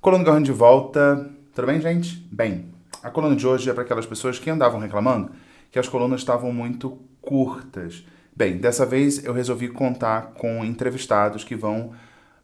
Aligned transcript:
Coluna 0.00 0.24
Garrão 0.24 0.40
de 0.40 0.50
volta. 0.50 1.30
Tudo 1.54 1.66
bem, 1.66 1.78
gente? 1.78 2.26
Bem, 2.32 2.72
a 3.02 3.10
coluna 3.10 3.36
de 3.36 3.46
hoje 3.46 3.68
é 3.68 3.74
para 3.74 3.82
aquelas 3.82 4.06
pessoas 4.06 4.38
que 4.38 4.48
andavam 4.48 4.80
reclamando 4.80 5.30
que 5.70 5.78
as 5.78 5.90
colunas 5.90 6.22
estavam 6.22 6.50
muito 6.54 6.98
curtas. 7.20 8.02
Bem, 8.34 8.56
dessa 8.56 8.86
vez 8.86 9.22
eu 9.22 9.34
resolvi 9.34 9.68
contar 9.68 10.32
com 10.38 10.64
entrevistados 10.64 11.44
que 11.44 11.54
vão 11.54 11.92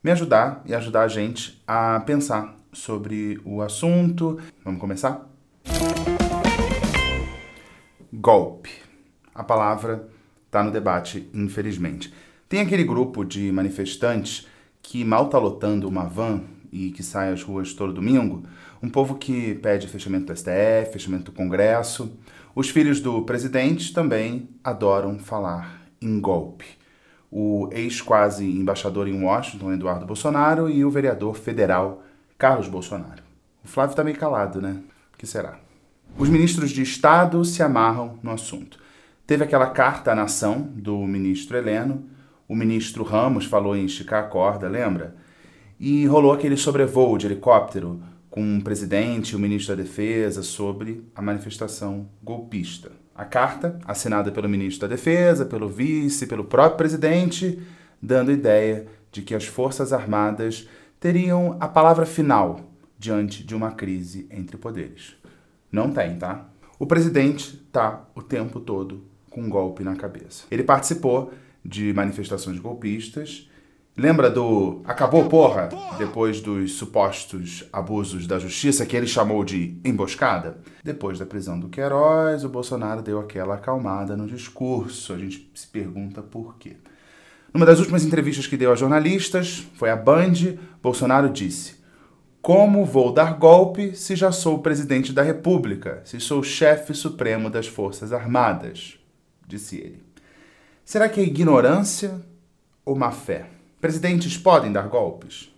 me 0.05 0.11
ajudar 0.11 0.61
e 0.66 0.75
ajudar 0.75 1.05
a 1.05 1.09
gente 1.09 1.62
a 1.66 1.98
pensar 2.00 2.55
sobre 2.75 3.41
o 3.43 3.62
assunto. 3.62 4.38
Vamos 4.62 4.79
começar? 4.79 5.27
Golpe. 8.12 8.70
A 9.34 9.43
palavra 9.43 10.07
está 10.45 10.62
no 10.62 10.70
debate, 10.70 11.30
infelizmente. 11.32 12.12
Tem 12.50 12.61
aquele 12.61 12.84
grupo 12.84 13.25
de 13.25 13.50
manifestantes 13.50 14.46
que 14.82 15.03
mal 15.07 15.25
está 15.25 15.39
lotando 15.39 15.89
uma 15.89 16.04
van 16.04 16.43
e 16.76 16.90
que 16.90 17.03
sai 17.03 17.32
às 17.32 17.43
ruas 17.43 17.72
todo 17.72 17.93
domingo, 17.93 18.43
um 18.82 18.90
povo 18.90 19.14
que 19.14 19.54
pede 19.57 19.89
fechamento 19.89 20.26
do 20.26 20.36
STF, 20.36 20.93
fechamento 20.93 21.25
do 21.25 21.32
Congresso. 21.32 22.18
Os 22.54 22.68
filhos 22.68 23.00
do 23.00 23.22
presidente 23.22 23.93
também 23.93 24.50
adoram 24.62 25.18
falar 25.18 25.82
em 26.00 26.20
golpe. 26.20 26.67
O 27.31 27.68
ex-quase 27.72 28.44
embaixador 28.44 29.08
em 29.08 29.22
Washington, 29.22 29.72
Eduardo 29.72 30.07
Bolsonaro, 30.07 30.68
e 30.68 30.84
o 30.84 30.90
vereador 30.90 31.36
federal 31.36 32.03
Carlos 32.39 32.69
Bolsonaro. 32.69 33.22
O 33.64 33.69
Flávio 33.69 33.92
está 33.92 34.05
meio 34.05 34.17
calado, 34.17 34.61
né? 34.61 34.81
O 35.14 35.19
que 35.19 35.27
será? 35.27 35.58
Os 36.19 36.28
ministros 36.28 36.70
de 36.70 36.83
Estado 36.83 37.45
se 37.45 37.62
amarram 37.62 38.19
no 38.22 38.31
assunto. 38.31 38.78
Teve 39.27 39.45
aquela 39.45 39.70
carta 39.70 40.12
à 40.12 40.14
nação 40.14 40.70
do 40.75 40.98
ministro 40.98 41.56
Heleno, 41.56 42.05
o 42.48 42.55
ministro 42.55 43.03
Ramos 43.03 43.45
falou 43.45 43.77
em 43.77 43.86
esticar 43.86 44.25
a 44.25 44.28
corda, 44.28 44.69
lembra? 44.69 45.17
E 45.78 46.06
rolou 46.06 46.33
aquele 46.33 46.56
sobrevoo 46.56 47.19
de 47.19 47.27
helicóptero 47.27 48.01
com 48.31 48.59
o 48.59 48.62
presidente 48.62 49.31
e 49.31 49.37
o 49.37 49.39
ministro 49.39 49.77
da 49.77 49.83
Defesa 49.83 50.42
sobre 50.42 51.05
a 51.14 51.23
manifestação 51.23 52.09
golpista. 52.23 52.92
A 53.14 53.25
carta, 53.25 53.78
assinada 53.84 54.31
pelo 54.31 54.48
ministro 54.48 54.86
da 54.86 54.95
Defesa, 54.95 55.47
pelo 55.47 55.69
vice, 55.69 56.27
pelo 56.27 56.45
próprio 56.45 56.77
presidente, 56.77 57.59
dando 58.01 58.31
ideia 58.31 58.86
de 59.11 59.23
que 59.23 59.34
as 59.34 59.47
Forças 59.47 59.92
Armadas 59.92 60.69
teriam 61.01 61.56
a 61.61 61.67
palavra 61.69 62.05
final 62.05 62.61
diante 62.98 63.45
de 63.45 63.55
uma 63.55 63.73
crise 63.73 64.27
entre 64.31 64.56
poderes. 64.56 65.17
Não 65.70 65.91
tem, 65.91 66.17
tá? 66.17 66.47
O 66.79 66.86
presidente 66.86 67.56
tá 67.73 68.05
o 68.14 68.23
tempo 68.23 68.61
todo 68.61 69.05
com 69.31 69.42
um 69.42 69.48
golpe 69.48 69.83
na 69.83 69.97
cabeça. 69.97 70.45
Ele 70.51 70.62
participou 70.62 71.33
de 71.64 71.92
manifestações 71.92 72.58
golpistas. 72.58 73.51
Lembra 73.98 74.28
do 74.28 74.83
acabou 74.84 75.27
porra 75.27 75.70
depois 75.97 76.42
dos 76.42 76.72
supostos 76.72 77.64
abusos 77.72 78.27
da 78.27 78.39
justiça 78.39 78.84
que 78.84 78.94
ele 78.94 79.06
chamou 79.06 79.42
de 79.42 79.80
emboscada? 79.83 80.58
Depois 80.84 81.19
da 81.19 81.25
prisão 81.25 81.58
do 81.58 81.70
Queiroz, 81.70 82.44
o 82.44 82.50
Bolsonaro 82.50 83.00
deu 83.00 83.19
aquela 83.19 83.55
acalmada 83.55 84.14
no 84.14 84.27
discurso. 84.27 85.14
A 85.14 85.17
gente 85.17 85.50
se 85.55 85.67
pergunta 85.69 86.20
por 86.20 86.58
quê. 86.58 86.77
Numa 87.55 87.64
das 87.64 87.78
últimas 87.78 88.05
entrevistas 88.05 88.47
que 88.47 88.58
deu 88.58 88.70
a 88.70 88.77
jornalistas, 88.77 89.67
foi 89.77 89.89
a 89.89 89.97
Band, 89.97 90.58
Bolsonaro 90.83 91.30
disse: 91.30 91.77
Como 92.42 92.84
vou 92.84 93.11
dar 93.11 93.39
golpe 93.39 93.97
se 93.97 94.14
já 94.14 94.30
sou 94.30 94.58
presidente 94.58 95.11
da 95.11 95.22
República, 95.22 96.02
se 96.05 96.20
sou 96.20 96.42
chefe 96.42 96.92
supremo 96.92 97.48
das 97.48 97.67
Forças 97.67 98.12
Armadas? 98.12 98.98
disse 99.48 99.78
ele. 99.78 100.05
Será 100.84 101.08
que 101.08 101.19
é 101.19 101.24
ignorância 101.24 102.20
ou 102.84 102.94
má 102.94 103.11
fé? 103.11 103.56
Presidentes 103.87 104.37
podem 104.37 104.73
dar 104.73 104.89
golpes? 104.89 105.48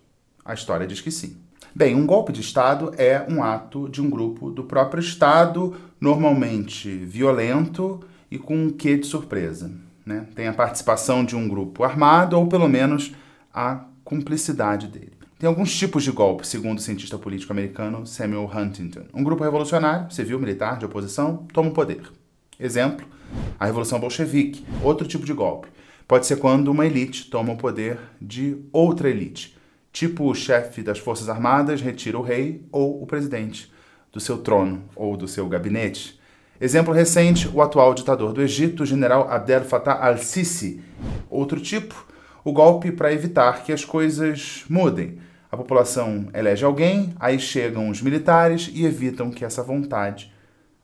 A 0.44 0.52
história 0.52 0.86
diz 0.86 1.00
que 1.00 1.10
sim. 1.10 1.38
Bem, 1.74 1.94
um 1.94 2.04
golpe 2.04 2.30
de 2.30 2.42
Estado 2.42 2.92
é 2.98 3.24
um 3.26 3.42
ato 3.42 3.88
de 3.88 4.02
um 4.02 4.10
grupo 4.10 4.50
do 4.50 4.64
próprio 4.64 5.00
Estado, 5.00 5.74
normalmente 5.98 6.90
violento 6.90 8.00
e 8.30 8.36
com 8.36 8.54
um 8.54 8.68
quê 8.68 8.98
de 8.98 9.06
surpresa. 9.06 9.70
Né? 10.04 10.26
Tem 10.34 10.46
a 10.46 10.52
participação 10.52 11.24
de 11.24 11.34
um 11.34 11.48
grupo 11.48 11.84
armado 11.84 12.38
ou, 12.38 12.46
pelo 12.46 12.68
menos, 12.68 13.14
a 13.50 13.86
cumplicidade 14.04 14.88
dele. 14.88 15.14
Tem 15.38 15.48
alguns 15.48 15.74
tipos 15.74 16.04
de 16.04 16.12
golpe, 16.12 16.46
segundo 16.46 16.80
o 16.80 16.82
cientista 16.82 17.16
político 17.16 17.54
americano 17.54 18.06
Samuel 18.06 18.50
Huntington. 18.54 19.06
Um 19.14 19.24
grupo 19.24 19.42
revolucionário, 19.42 20.12
civil, 20.12 20.38
militar, 20.38 20.76
de 20.76 20.84
oposição, 20.84 21.46
toma 21.50 21.70
o 21.70 21.72
poder. 21.72 22.02
Exemplo, 22.60 23.06
a 23.58 23.64
Revolução 23.64 23.98
Bolchevique, 23.98 24.66
outro 24.82 25.08
tipo 25.08 25.24
de 25.24 25.32
golpe. 25.32 25.77
Pode 26.08 26.26
ser 26.26 26.36
quando 26.36 26.68
uma 26.68 26.86
elite 26.86 27.28
toma 27.28 27.52
o 27.52 27.56
poder 27.58 27.98
de 28.18 28.56
outra 28.72 29.10
elite, 29.10 29.54
tipo 29.92 30.24
o 30.24 30.34
chefe 30.34 30.80
das 30.80 30.98
Forças 30.98 31.28
Armadas 31.28 31.82
retira 31.82 32.18
o 32.18 32.22
rei 32.22 32.66
ou 32.72 33.02
o 33.02 33.06
presidente 33.06 33.70
do 34.10 34.18
seu 34.18 34.38
trono 34.38 34.88
ou 34.96 35.18
do 35.18 35.28
seu 35.28 35.46
gabinete. 35.50 36.18
Exemplo 36.58 36.94
recente, 36.94 37.46
o 37.46 37.60
atual 37.60 37.92
ditador 37.92 38.32
do 38.32 38.40
Egito, 38.40 38.84
o 38.84 38.86
general 38.86 39.30
Abdel 39.30 39.64
Fattah 39.64 40.02
al-Sisi. 40.02 40.80
Outro 41.28 41.60
tipo, 41.60 42.06
o 42.42 42.54
golpe 42.54 42.90
para 42.90 43.12
evitar 43.12 43.62
que 43.62 43.70
as 43.70 43.84
coisas 43.84 44.64
mudem. 44.66 45.18
A 45.52 45.58
população 45.58 46.30
elege 46.32 46.64
alguém, 46.64 47.14
aí 47.20 47.38
chegam 47.38 47.90
os 47.90 48.00
militares 48.00 48.70
e 48.72 48.86
evitam 48.86 49.30
que 49.30 49.44
essa 49.44 49.62
vontade 49.62 50.32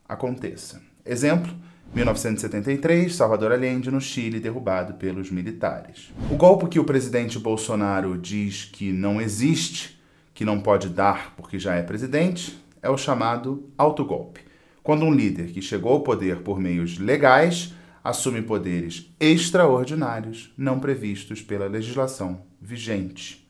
aconteça. 0.06 0.83
Exemplo, 1.03 1.51
1973, 1.94 3.15
Salvador 3.15 3.53
Allende, 3.53 3.88
no 3.88 4.00
Chile, 4.00 4.41
derrubado 4.41 4.94
pelos 4.94 5.31
militares. 5.31 6.12
O 6.28 6.34
golpe 6.34 6.66
que 6.66 6.81
o 6.81 6.84
presidente 6.84 7.38
Bolsonaro 7.38 8.19
diz 8.19 8.65
que 8.65 8.91
não 8.91 9.21
existe, 9.21 9.97
que 10.34 10.44
não 10.44 10.59
pode 10.59 10.88
dar 10.88 11.32
porque 11.37 11.56
já 11.56 11.77
é 11.77 11.82
presidente, 11.82 12.59
é 12.82 12.91
o 12.91 12.99
chamado 12.99 13.71
autogolpe. 13.78 14.41
Quando 14.82 15.05
um 15.05 15.15
líder 15.15 15.53
que 15.53 15.62
chegou 15.62 15.93
ao 15.93 16.00
poder 16.00 16.38
por 16.38 16.59
meios 16.59 16.99
legais 16.99 17.72
assume 18.03 18.43
poderes 18.43 19.15
extraordinários 19.21 20.53
não 20.59 20.81
previstos 20.81 21.41
pela 21.41 21.69
legislação 21.69 22.43
vigente. 22.61 23.49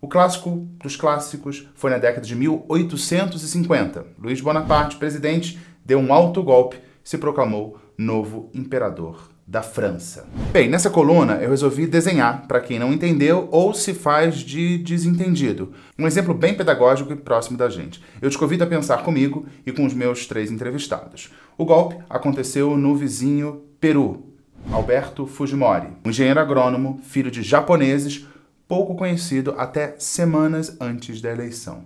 O 0.00 0.08
clássico 0.08 0.68
dos 0.82 0.96
clássicos 0.96 1.68
foi 1.76 1.90
na 1.90 1.98
década 1.98 2.26
de 2.26 2.34
1850. 2.34 4.04
Luiz 4.18 4.40
Bonaparte, 4.40 4.96
presidente, 4.96 5.58
deu 5.84 6.00
um 6.00 6.12
autogolpe 6.12 6.87
se 7.08 7.16
proclamou 7.16 7.78
novo 7.96 8.50
imperador 8.52 9.30
da 9.46 9.62
França. 9.62 10.28
Bem, 10.52 10.68
nessa 10.68 10.90
coluna 10.90 11.36
eu 11.36 11.48
resolvi 11.48 11.86
desenhar 11.86 12.46
para 12.46 12.60
quem 12.60 12.78
não 12.78 12.92
entendeu 12.92 13.48
ou 13.50 13.72
se 13.72 13.94
faz 13.94 14.34
de 14.40 14.76
desentendido. 14.76 15.72
Um 15.98 16.06
exemplo 16.06 16.34
bem 16.34 16.54
pedagógico 16.54 17.10
e 17.10 17.16
próximo 17.16 17.56
da 17.56 17.70
gente. 17.70 18.04
Eu 18.20 18.28
te 18.28 18.36
convido 18.36 18.62
a 18.62 18.66
pensar 18.66 19.04
comigo 19.04 19.46
e 19.64 19.72
com 19.72 19.86
os 19.86 19.94
meus 19.94 20.26
três 20.26 20.50
entrevistados. 20.50 21.32
O 21.56 21.64
golpe 21.64 21.96
aconteceu 22.10 22.76
no 22.76 22.94
vizinho 22.94 23.62
Peru. 23.80 24.26
Alberto 24.70 25.26
Fujimori, 25.26 25.88
um 26.04 26.10
engenheiro 26.10 26.40
agrônomo, 26.40 27.00
filho 27.02 27.30
de 27.30 27.42
japoneses, 27.42 28.26
pouco 28.68 28.94
conhecido 28.94 29.54
até 29.56 29.94
semanas 29.98 30.76
antes 30.78 31.22
da 31.22 31.30
eleição. 31.30 31.84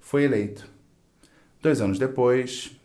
Foi 0.00 0.24
eleito. 0.24 0.66
Dois 1.62 1.80
anos 1.80 1.96
depois, 1.96 2.76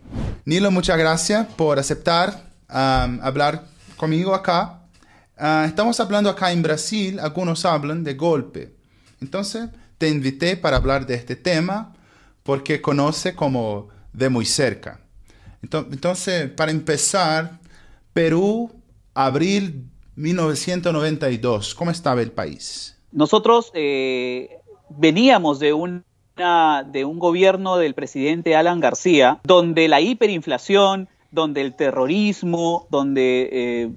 Nilo, 0.46 0.72
muchas 0.72 0.98
gracias 0.98 1.46
por 1.56 1.80
aceptar 1.80 2.52
um, 2.70 3.20
hablar 3.22 3.66
conmigo 3.98 4.34
acá. 4.34 4.82
Uh, 5.38 5.66
estamos 5.66 6.00
hablando 6.00 6.30
acá 6.30 6.52
en 6.52 6.62
Brasil, 6.62 7.20
algunos 7.20 7.66
hablan 7.66 8.04
de 8.04 8.14
golpe. 8.14 8.76
Entonces, 9.22 9.70
te 9.98 10.10
invité 10.10 10.58
para 10.58 10.78
hablar 10.78 11.06
de 11.06 11.16
este 11.16 11.36
tema 11.36 11.96
porque 12.44 12.82
conoce 12.82 13.36
como 13.36 13.90
de 14.14 14.30
muy 14.30 14.46
cerca. 14.46 15.02
Entonces, 15.62 16.50
para 16.52 16.72
empezar, 16.72 17.60
Perú, 18.14 18.72
abril 19.14 19.90
1992, 20.16 21.76
¿cómo 21.76 21.92
estaba 21.92 22.22
el 22.22 22.32
país? 22.32 22.98
Nosotros 23.12 23.72
eh, 23.74 24.50
veníamos 24.90 25.60
de 25.60 25.74
un 25.74 26.06
de 26.38 27.04
un 27.06 27.18
gobierno 27.18 27.78
del 27.78 27.96
presidente 27.96 28.56
Alan 28.56 28.80
García, 28.80 29.40
donde 29.44 29.88
la 29.88 30.02
hiperinflación, 30.02 31.10
donde 31.32 31.62
el 31.62 31.74
terrorismo, 31.74 32.86
donde 32.92 33.50
eh, 33.52 33.90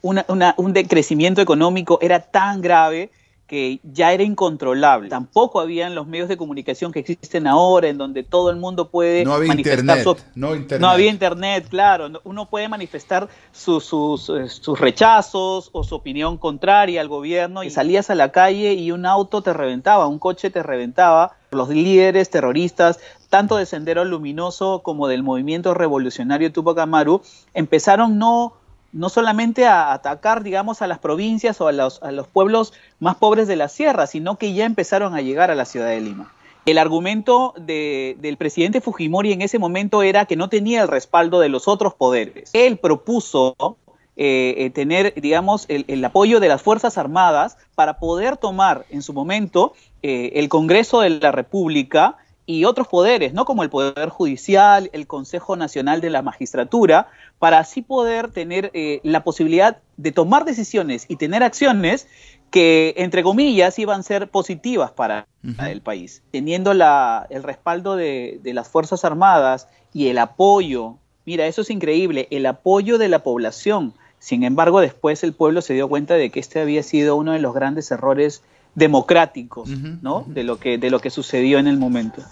un 0.00 0.72
decrecimiento 0.72 1.42
económico 1.42 1.98
era 2.00 2.20
tan 2.20 2.62
grave 2.62 3.10
que 3.52 3.80
ya 3.82 4.14
era 4.14 4.22
incontrolable. 4.22 5.10
Tampoco 5.10 5.60
habían 5.60 5.94
los 5.94 6.06
medios 6.06 6.26
de 6.30 6.38
comunicación 6.38 6.90
que 6.90 7.00
existen 7.00 7.46
ahora, 7.46 7.88
en 7.88 7.98
donde 7.98 8.22
todo 8.22 8.48
el 8.48 8.56
mundo 8.56 8.88
puede 8.88 9.26
no 9.26 9.34
había 9.34 9.48
manifestar 9.48 9.98
internet, 9.98 10.24
no, 10.34 10.54
internet. 10.54 10.80
no 10.80 10.88
había 10.88 11.10
internet, 11.10 11.66
claro. 11.68 12.08
Uno 12.24 12.48
puede 12.48 12.70
manifestar 12.70 13.28
sus, 13.52 13.84
sus, 13.84 14.30
eh, 14.30 14.48
sus, 14.48 14.80
rechazos 14.80 15.68
o 15.72 15.84
su 15.84 15.94
opinión 15.94 16.38
contraria 16.38 17.02
al 17.02 17.08
gobierno 17.08 17.62
y 17.62 17.68
salías 17.68 18.08
a 18.08 18.14
la 18.14 18.32
calle 18.32 18.72
y 18.72 18.90
un 18.90 19.04
auto 19.04 19.42
te 19.42 19.52
reventaba, 19.52 20.06
un 20.06 20.18
coche 20.18 20.48
te 20.48 20.62
reventaba. 20.62 21.36
Los 21.50 21.68
líderes 21.68 22.30
terroristas, 22.30 23.00
tanto 23.28 23.58
de 23.58 23.66
Sendero 23.66 24.06
Luminoso 24.06 24.80
como 24.82 25.08
del 25.08 25.22
movimiento 25.22 25.74
revolucionario 25.74 26.50
Tupac 26.50 26.78
Amaru, 26.78 27.20
empezaron 27.52 28.16
no 28.16 28.54
no 28.92 29.08
solamente 29.08 29.66
a 29.66 29.92
atacar, 29.92 30.42
digamos, 30.42 30.82
a 30.82 30.86
las 30.86 30.98
provincias 30.98 31.60
o 31.60 31.68
a 31.68 31.72
los, 31.72 32.02
a 32.02 32.12
los 32.12 32.26
pueblos 32.26 32.72
más 33.00 33.16
pobres 33.16 33.48
de 33.48 33.56
la 33.56 33.68
sierra, 33.68 34.06
sino 34.06 34.36
que 34.36 34.52
ya 34.52 34.64
empezaron 34.64 35.14
a 35.14 35.20
llegar 35.20 35.50
a 35.50 35.54
la 35.54 35.64
ciudad 35.64 35.88
de 35.88 36.00
Lima. 36.00 36.32
El 36.64 36.78
argumento 36.78 37.54
del 37.56 38.36
presidente 38.36 38.80
Fujimori 38.80 39.32
en 39.32 39.42
ese 39.42 39.58
momento 39.58 40.02
era 40.02 40.26
que 40.26 40.36
no 40.36 40.48
tenía 40.48 40.82
el 40.82 40.88
respaldo 40.88 41.40
de 41.40 41.48
los 41.48 41.66
otros 41.66 41.94
poderes. 41.94 42.50
Él 42.52 42.76
propuso 42.76 43.56
eh, 44.14 44.54
eh, 44.58 44.70
tener, 44.70 45.14
digamos, 45.20 45.64
el, 45.68 46.04
apoyo 46.04 46.38
de 46.38 46.48
las 46.48 46.62
Fuerzas 46.62 46.98
Armadas 46.98 47.56
para 47.74 47.98
poder 47.98 48.36
tomar 48.36 48.84
en 48.90 49.02
su 49.02 49.12
momento 49.12 49.72
eh, 50.02 50.32
el 50.34 50.48
Congreso 50.48 51.00
de 51.00 51.10
la 51.10 51.32
República 51.32 52.16
y 52.44 52.64
otros 52.64 52.88
poderes, 52.88 53.32
¿no? 53.32 53.44
Como 53.44 53.62
el 53.62 53.70
Poder 53.70 54.08
Judicial, 54.08 54.90
el 54.92 55.06
Consejo 55.06 55.56
Nacional 55.56 56.00
de 56.00 56.10
la 56.10 56.22
Magistratura, 56.22 57.08
para 57.38 57.58
así 57.58 57.82
poder 57.82 58.30
tener 58.32 58.72
la 59.04 59.22
posibilidad 59.22 59.78
de 59.96 60.12
tomar 60.12 60.44
decisiones 60.44 61.06
y 61.08 61.16
tener 61.16 61.42
acciones 61.42 62.08
que, 62.52 62.94
entre 62.98 63.22
comillas, 63.22 63.78
iban 63.78 64.00
a 64.00 64.02
ser 64.02 64.28
positivas 64.28 64.90
para 64.90 65.26
el 65.42 65.80
país. 65.80 66.22
Teniendo 66.30 66.74
la, 66.74 67.26
el 67.30 67.42
respaldo 67.42 67.96
de, 67.96 68.38
de, 68.42 68.52
las 68.52 68.68
Fuerzas 68.68 69.04
Armadas 69.04 69.68
y 69.92 70.08
el 70.08 70.18
apoyo, 70.18 70.96
mira, 71.24 71.46
eso 71.46 71.62
es 71.62 71.70
increíble, 71.70 72.28
el 72.30 72.44
apoyo 72.46 72.98
de 72.98 73.08
la 73.08 73.20
población. 73.20 73.94
Sin 74.18 74.44
embargo, 74.44 74.80
después 74.80 75.24
el 75.24 75.32
pueblo 75.32 75.62
se 75.62 75.74
dio 75.74 75.88
cuenta 75.88 76.14
de 76.14 76.30
que 76.30 76.40
este 76.40 76.60
había 76.60 76.82
sido 76.82 77.16
uno 77.16 77.32
de 77.32 77.40
los 77.40 77.54
grandes 77.54 77.90
errores 77.90 78.42
democráticos, 78.74 79.68
¿no? 80.02 80.24
De 80.26 80.44
lo 80.44 80.58
que 80.58 80.78
de 80.78 80.90
lo 80.90 81.00
que 81.00 81.10
sucedió 81.10 81.58
en 81.58 81.66
el 81.66 81.78
momento. 81.78 82.22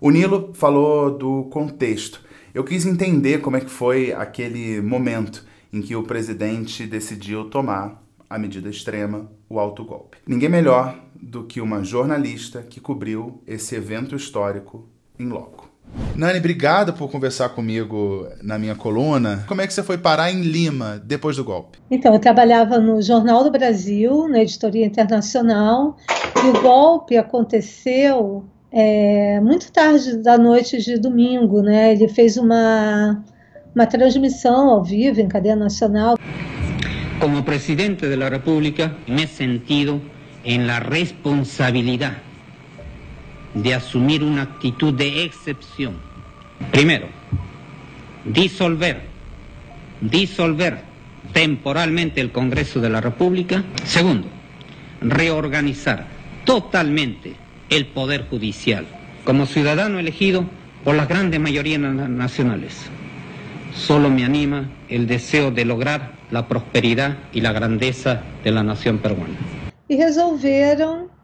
O 0.00 0.10
Nilo 0.10 0.52
falou 0.54 1.10
do 1.10 1.44
contexto. 1.50 2.20
Eu 2.54 2.64
quis 2.64 2.86
entender 2.86 3.40
como 3.40 3.56
é 3.56 3.60
que 3.60 3.70
foi 3.70 4.12
aquele 4.12 4.80
momento 4.80 5.44
em 5.72 5.82
que 5.82 5.94
o 5.94 6.02
presidente 6.02 6.86
decidiu 6.86 7.50
tomar 7.50 8.02
a 8.28 8.38
medida 8.38 8.68
extrema, 8.68 9.30
o 9.48 9.58
autogolpe. 9.58 10.18
Ninguém 10.26 10.48
melhor 10.48 10.98
do 11.14 11.44
que 11.44 11.60
uma 11.60 11.84
jornalista 11.84 12.62
que 12.62 12.80
cobriu 12.80 13.42
esse 13.46 13.74
evento 13.74 14.16
histórico 14.16 14.88
em 15.18 15.28
loco. 15.28 15.68
Nani, 16.14 16.38
obrigado 16.38 16.92
por 16.94 17.10
conversar 17.10 17.50
comigo 17.50 18.26
na 18.42 18.58
minha 18.58 18.74
coluna. 18.74 19.44
Como 19.46 19.60
é 19.60 19.66
que 19.66 19.72
você 19.72 19.82
foi 19.82 19.98
parar 19.98 20.30
em 20.30 20.40
Lima 20.40 21.00
depois 21.04 21.36
do 21.36 21.44
golpe? 21.44 21.78
Então, 21.90 22.14
eu 22.14 22.18
trabalhava 22.18 22.78
no 22.78 23.02
Jornal 23.02 23.44
do 23.44 23.50
Brasil, 23.50 24.26
na 24.28 24.40
editoria 24.40 24.86
internacional, 24.86 25.96
e 26.42 26.48
o 26.48 26.62
golpe 26.62 27.16
aconteceu 27.16 28.44
é, 28.72 29.40
muito 29.40 29.70
tarde 29.70 30.16
da 30.18 30.38
noite 30.38 30.78
de 30.82 30.98
domingo, 30.98 31.62
né? 31.62 31.92
Ele 31.92 32.08
fez 32.08 32.36
uma, 32.36 33.22
uma 33.74 33.86
transmissão 33.86 34.70
ao 34.70 34.82
vivo 34.82 35.20
em 35.20 35.28
cadeia 35.28 35.56
nacional. 35.56 36.18
Como 37.20 37.42
presidente 37.42 38.06
de 38.06 38.16
la 38.16 38.28
República, 38.28 38.94
me 39.06 39.22
he 39.22 39.26
sentido 39.26 40.00
en 40.44 40.66
la 40.66 40.80
responsabilidad 40.80 42.25
de 43.56 43.74
asumir 43.74 44.22
una 44.22 44.42
actitud 44.42 44.92
de 44.92 45.24
excepción. 45.24 45.94
Primero, 46.70 47.08
disolver, 48.24 49.02
disolver 50.00 50.80
temporalmente 51.32 52.20
el 52.20 52.32
Congreso 52.32 52.80
de 52.80 52.90
la 52.90 53.00
República. 53.00 53.64
Segundo, 53.84 54.28
reorganizar 55.00 56.06
totalmente 56.44 57.34
el 57.70 57.86
Poder 57.86 58.26
Judicial 58.28 58.86
como 59.24 59.46
ciudadano 59.46 59.98
elegido 59.98 60.44
por 60.84 60.94
las 60.94 61.08
grandes 61.08 61.40
mayorías 61.40 61.80
nacionales. 61.80 62.86
Solo 63.74 64.08
me 64.08 64.24
anima 64.24 64.70
el 64.88 65.06
deseo 65.06 65.50
de 65.50 65.64
lograr 65.64 66.12
la 66.30 66.46
prosperidad 66.46 67.16
y 67.32 67.40
la 67.40 67.52
grandeza 67.52 68.22
de 68.44 68.50
la 68.50 68.62
nación 68.62 68.98
peruana. 68.98 69.36
Y 69.88 70.00
resolveram 70.02 71.15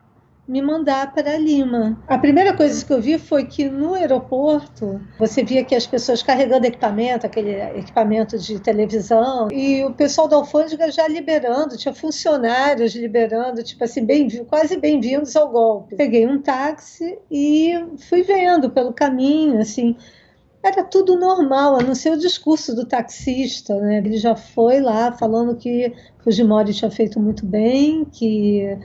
me 0.53 0.61
mandar 0.61 1.15
para 1.15 1.39
Lima. 1.39 1.99
A 2.07 2.19
primeira 2.19 2.55
coisa 2.55 2.85
que 2.85 2.93
eu 2.93 3.01
vi 3.01 3.19
foi 3.19 3.47
que 3.47 3.71
no 3.71 3.95
aeroporto 3.95 5.01
você 5.19 5.43
via 5.43 5.65
que 5.65 5.75
as 5.75 5.87
pessoas 5.87 6.23
carregando 6.23 6.67
equipamento, 6.67 7.25
aquele 7.25 7.53
equipamento 7.79 8.39
de 8.39 8.61
televisão, 8.61 9.49
e 9.51 9.83
o 9.83 9.95
pessoal 9.95 10.29
da 10.29 10.37
alfândega 10.37 10.93
já 10.93 11.09
liberando, 11.09 11.79
tinha 11.79 11.95
funcionários 11.95 12.95
liberando, 12.95 13.63
tipo 13.63 13.83
assim, 13.83 14.05
bem, 14.05 14.29
quase 14.45 14.77
bem-vindos 14.77 15.35
ao 15.37 15.51
golpe. 15.51 15.97
Peguei 15.97 16.27
um 16.27 16.39
táxi 16.39 17.19
e 17.31 17.73
fui 18.11 18.23
vendo 18.23 18.69
pelo 18.69 18.93
caminho, 18.93 19.59
assim, 19.59 19.97
era 20.63 20.85
tudo 20.85 21.19
normal, 21.19 21.77
a 21.77 21.83
não 21.83 21.95
ser 21.95 22.13
o 22.13 22.19
discurso 22.19 22.75
do 22.75 22.87
taxista, 22.87 23.75
né? 23.81 23.99
Ele 23.99 24.19
já 24.19 24.37
foi 24.37 24.81
lá 24.81 25.13
falando 25.13 25.57
que 25.57 25.93
Fujimori 26.23 26.73
tinha 26.73 26.91
feito 26.91 27.19
muito 27.19 27.45
bem, 27.45 28.05
que 28.05 28.79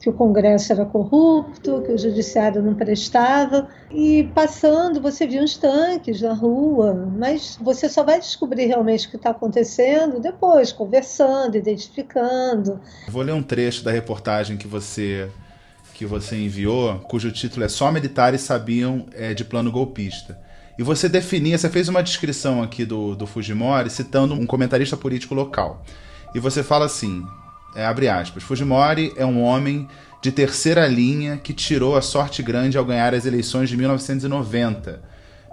que 0.00 0.08
o 0.08 0.12
Congresso 0.14 0.72
era 0.72 0.86
corrupto, 0.86 1.82
que 1.82 1.92
o 1.92 1.98
Judiciário 1.98 2.62
não 2.62 2.74
prestava. 2.74 3.68
E 3.90 4.24
passando, 4.34 5.00
você 5.00 5.26
via 5.26 5.42
uns 5.42 5.58
tanques 5.58 6.22
na 6.22 6.32
rua, 6.32 6.94
mas 6.94 7.58
você 7.60 7.88
só 7.88 8.02
vai 8.02 8.18
descobrir 8.18 8.66
realmente 8.66 9.06
o 9.06 9.10
que 9.10 9.16
está 9.16 9.30
acontecendo 9.30 10.18
depois, 10.18 10.72
conversando, 10.72 11.56
identificando. 11.56 12.80
Vou 13.08 13.22
ler 13.22 13.34
um 13.34 13.42
trecho 13.42 13.84
da 13.84 13.90
reportagem 13.90 14.56
que 14.56 14.66
você 14.66 15.28
que 15.94 16.06
você 16.06 16.34
enviou, 16.34 16.98
cujo 17.00 17.30
título 17.30 17.62
é 17.62 17.68
Só 17.68 17.92
Militares 17.92 18.40
Sabiam 18.40 19.04
é, 19.12 19.34
de 19.34 19.44
Plano 19.44 19.70
Golpista. 19.70 20.38
E 20.78 20.82
você 20.82 21.10
definia, 21.10 21.58
você 21.58 21.68
fez 21.68 21.90
uma 21.90 22.02
descrição 22.02 22.62
aqui 22.62 22.86
do, 22.86 23.14
do 23.14 23.26
Fujimori 23.26 23.90
citando 23.90 24.32
um 24.32 24.46
comentarista 24.46 24.96
político 24.96 25.34
local. 25.34 25.84
E 26.34 26.40
você 26.40 26.62
fala 26.62 26.86
assim: 26.86 27.22
é, 27.74 27.84
abre 27.84 28.08
aspas, 28.08 28.42
Fujimori 28.42 29.12
é 29.16 29.24
um 29.24 29.42
homem 29.42 29.88
de 30.20 30.30
terceira 30.30 30.86
linha 30.86 31.36
que 31.38 31.52
tirou 31.52 31.96
a 31.96 32.02
sorte 32.02 32.42
grande 32.42 32.76
ao 32.76 32.84
ganhar 32.84 33.14
as 33.14 33.24
eleições 33.24 33.68
de 33.68 33.76
1990. 33.76 35.02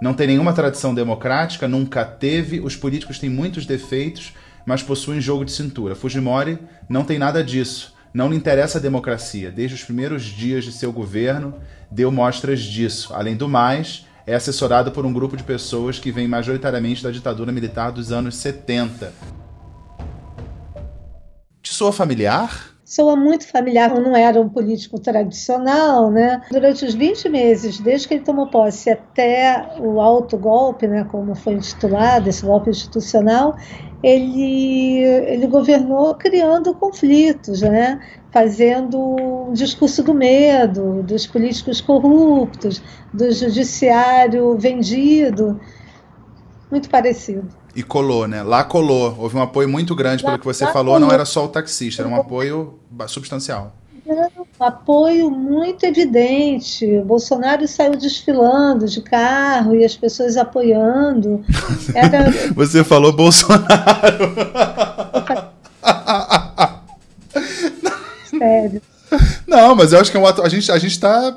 Não 0.00 0.14
tem 0.14 0.26
nenhuma 0.26 0.52
tradição 0.52 0.94
democrática, 0.94 1.66
nunca 1.66 2.04
teve, 2.04 2.60
os 2.60 2.76
políticos 2.76 3.18
têm 3.18 3.30
muitos 3.30 3.66
defeitos, 3.66 4.32
mas 4.66 4.82
possuem 4.82 5.20
jogo 5.20 5.44
de 5.44 5.52
cintura. 5.52 5.94
Fujimori 5.94 6.58
não 6.88 7.04
tem 7.04 7.18
nada 7.18 7.42
disso. 7.42 7.94
Não 8.12 8.28
lhe 8.30 8.36
interessa 8.36 8.78
a 8.78 8.80
democracia. 8.80 9.50
Desde 9.50 9.76
os 9.76 9.84
primeiros 9.84 10.24
dias 10.24 10.64
de 10.64 10.72
seu 10.72 10.92
governo, 10.92 11.54
deu 11.90 12.10
mostras 12.10 12.60
disso. 12.60 13.12
Além 13.14 13.36
do 13.36 13.48
mais, 13.48 14.06
é 14.26 14.34
assessorado 14.34 14.90
por 14.92 15.06
um 15.06 15.12
grupo 15.12 15.36
de 15.36 15.42
pessoas 15.42 15.98
que 15.98 16.12
vem 16.12 16.28
majoritariamente 16.28 17.02
da 17.02 17.10
ditadura 17.10 17.52
militar 17.52 17.90
dos 17.90 18.12
anos 18.12 18.36
70 18.36 19.37
soa 21.78 21.92
familiar? 21.92 22.76
Soa 22.84 23.14
muito 23.14 23.46
familiar, 23.46 23.94
não 24.00 24.16
era 24.16 24.40
um 24.40 24.48
político 24.48 24.98
tradicional, 24.98 26.10
né? 26.10 26.42
Durante 26.50 26.84
os 26.84 26.94
20 26.94 27.28
meses, 27.28 27.78
desde 27.78 28.08
que 28.08 28.14
ele 28.14 28.24
tomou 28.24 28.48
posse 28.48 28.90
até 28.90 29.76
o 29.78 30.00
alto 30.00 30.36
golpe, 30.36 30.88
né, 30.88 31.06
como 31.10 31.36
foi 31.36 31.52
intitulado, 31.52 32.28
esse 32.28 32.44
golpe 32.44 32.70
institucional, 32.70 33.56
ele, 34.02 35.02
ele 35.02 35.46
governou 35.46 36.14
criando 36.14 36.74
conflitos, 36.74 37.60
né? 37.60 38.00
fazendo 38.30 38.98
um 38.98 39.52
discurso 39.52 40.02
do 40.02 40.12
medo, 40.14 41.02
dos 41.02 41.26
políticos 41.26 41.80
corruptos, 41.80 42.82
do 43.12 43.30
judiciário 43.32 44.56
vendido, 44.58 45.58
muito 46.70 46.90
parecido 46.90 47.57
e 47.74 47.82
colou, 47.82 48.26
né? 48.26 48.42
Lá 48.42 48.64
colou. 48.64 49.16
Houve 49.18 49.36
um 49.36 49.42
apoio 49.42 49.68
muito 49.68 49.94
grande 49.94 50.24
pelo 50.24 50.38
que 50.38 50.44
você 50.44 50.64
falou, 50.66 50.94
colou. 50.94 51.00
não 51.00 51.10
era 51.10 51.24
só 51.24 51.44
o 51.44 51.48
taxista, 51.48 52.02
era 52.02 52.08
um 52.08 52.16
apoio 52.16 52.78
substancial. 53.06 53.72
Um 54.58 54.64
apoio 54.64 55.30
muito 55.30 55.84
evidente. 55.84 56.86
O 56.86 57.04
Bolsonaro 57.04 57.68
saiu 57.68 57.92
desfilando 57.92 58.86
de 58.86 59.02
carro 59.02 59.76
e 59.76 59.84
as 59.84 59.94
pessoas 59.94 60.36
apoiando. 60.38 61.44
Era... 61.94 62.30
Você 62.56 62.82
falou 62.82 63.12
Bolsonaro. 63.12 63.68
Sério. 68.30 68.80
Não, 69.46 69.74
mas 69.74 69.92
eu 69.92 70.00
acho 70.00 70.10
que 70.10 70.16
é 70.16 70.20
um 70.20 70.26
ato... 70.26 70.42
a 70.42 70.48
gente 70.48 70.72
a 70.72 70.78
gente 70.78 70.92
está 70.92 71.36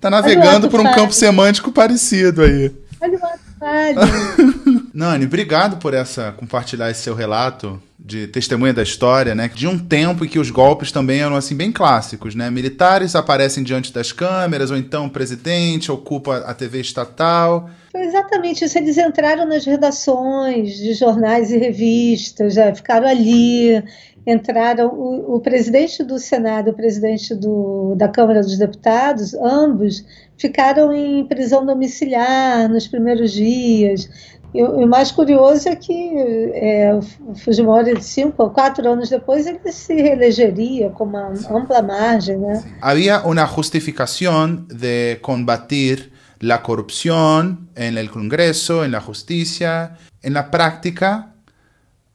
tá 0.00 0.10
navegando 0.10 0.68
por 0.68 0.80
um 0.80 0.92
campo 0.92 1.12
semântico 1.12 1.72
parecido 1.72 2.42
aí. 2.42 2.70
Olha 3.00 3.18
o 3.18 3.24
ato 3.24 3.50
Nani, 4.92 5.24
obrigado 5.24 5.76
por 5.78 5.94
essa 5.94 6.32
compartilhar 6.32 6.90
esse 6.90 7.02
seu 7.02 7.14
relato 7.14 7.80
de 7.98 8.26
testemunha 8.26 8.72
da 8.72 8.82
história, 8.82 9.34
né? 9.34 9.48
De 9.54 9.66
um 9.68 9.78
tempo 9.78 10.24
em 10.24 10.28
que 10.28 10.38
os 10.38 10.50
golpes 10.50 10.90
também 10.90 11.20
eram 11.20 11.36
assim 11.36 11.54
bem 11.54 11.70
clássicos, 11.70 12.34
né? 12.34 12.50
Militares 12.50 13.14
aparecem 13.14 13.62
diante 13.62 13.92
das 13.92 14.10
câmeras 14.10 14.70
ou 14.70 14.76
então 14.76 15.06
o 15.06 15.10
presidente 15.10 15.92
ocupa 15.92 16.38
a 16.38 16.54
TV 16.54 16.80
estatal. 16.80 17.70
Foi 17.92 18.02
exatamente 18.02 18.64
isso. 18.64 18.78
Eles 18.78 18.96
entraram 18.98 19.46
nas 19.46 19.64
redações 19.64 20.76
de 20.76 20.94
jornais 20.94 21.52
e 21.52 21.58
revistas, 21.58 22.54
já 22.54 22.74
ficaram 22.74 23.06
ali, 23.06 23.82
entraram 24.26 24.88
o, 24.88 25.36
o 25.36 25.40
presidente 25.40 26.02
do 26.02 26.18
Senado, 26.18 26.70
o 26.70 26.74
presidente 26.74 27.34
do, 27.34 27.94
da 27.96 28.08
Câmara 28.08 28.40
dos 28.40 28.56
Deputados, 28.58 29.34
ambos 29.34 30.04
ficaram 30.36 30.92
em 30.92 31.26
prisão 31.26 31.66
domiciliar 31.66 32.68
nos 32.68 32.88
primeiros 32.88 33.32
dias. 33.32 34.08
E 34.52 34.62
o 34.62 34.86
mais 34.86 35.12
curioso 35.12 35.68
é 35.68 35.76
que 35.76 36.52
é, 36.54 36.92
o 36.94 37.34
Fujimori, 37.36 38.02
cinco 38.02 38.42
ou 38.42 38.50
quatro 38.50 38.88
anos 38.88 39.08
depois, 39.08 39.46
ele 39.46 39.60
se 39.70 39.94
reelegeria 39.94 40.90
com 40.90 41.04
uma 41.04 41.32
ampla 41.50 41.80
margem. 41.82 42.36
Né? 42.36 42.64
Havia 42.80 43.20
uma 43.22 43.46
justificação 43.46 44.56
de 44.68 45.16
combater 45.16 46.10
a 46.42 46.58
corrupção 46.58 47.58
no 47.76 48.08
Congresso, 48.08 48.88
na 48.88 48.98
Justiça. 48.98 49.96
Na 50.24 50.42
prática, 50.42 51.26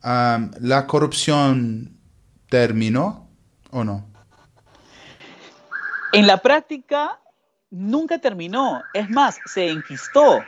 um, 0.03 0.73
a 0.73 0.81
corrupção 0.83 1.87
terminou 2.49 3.27
ou 3.71 3.83
não? 3.83 4.03
En 6.13 6.27
la 6.27 6.37
práctica 6.37 7.19
nunca 7.71 8.19
terminó, 8.19 8.81
es 8.93 9.09
más, 9.09 9.37
se 9.45 9.67
enquistó. 9.67 10.41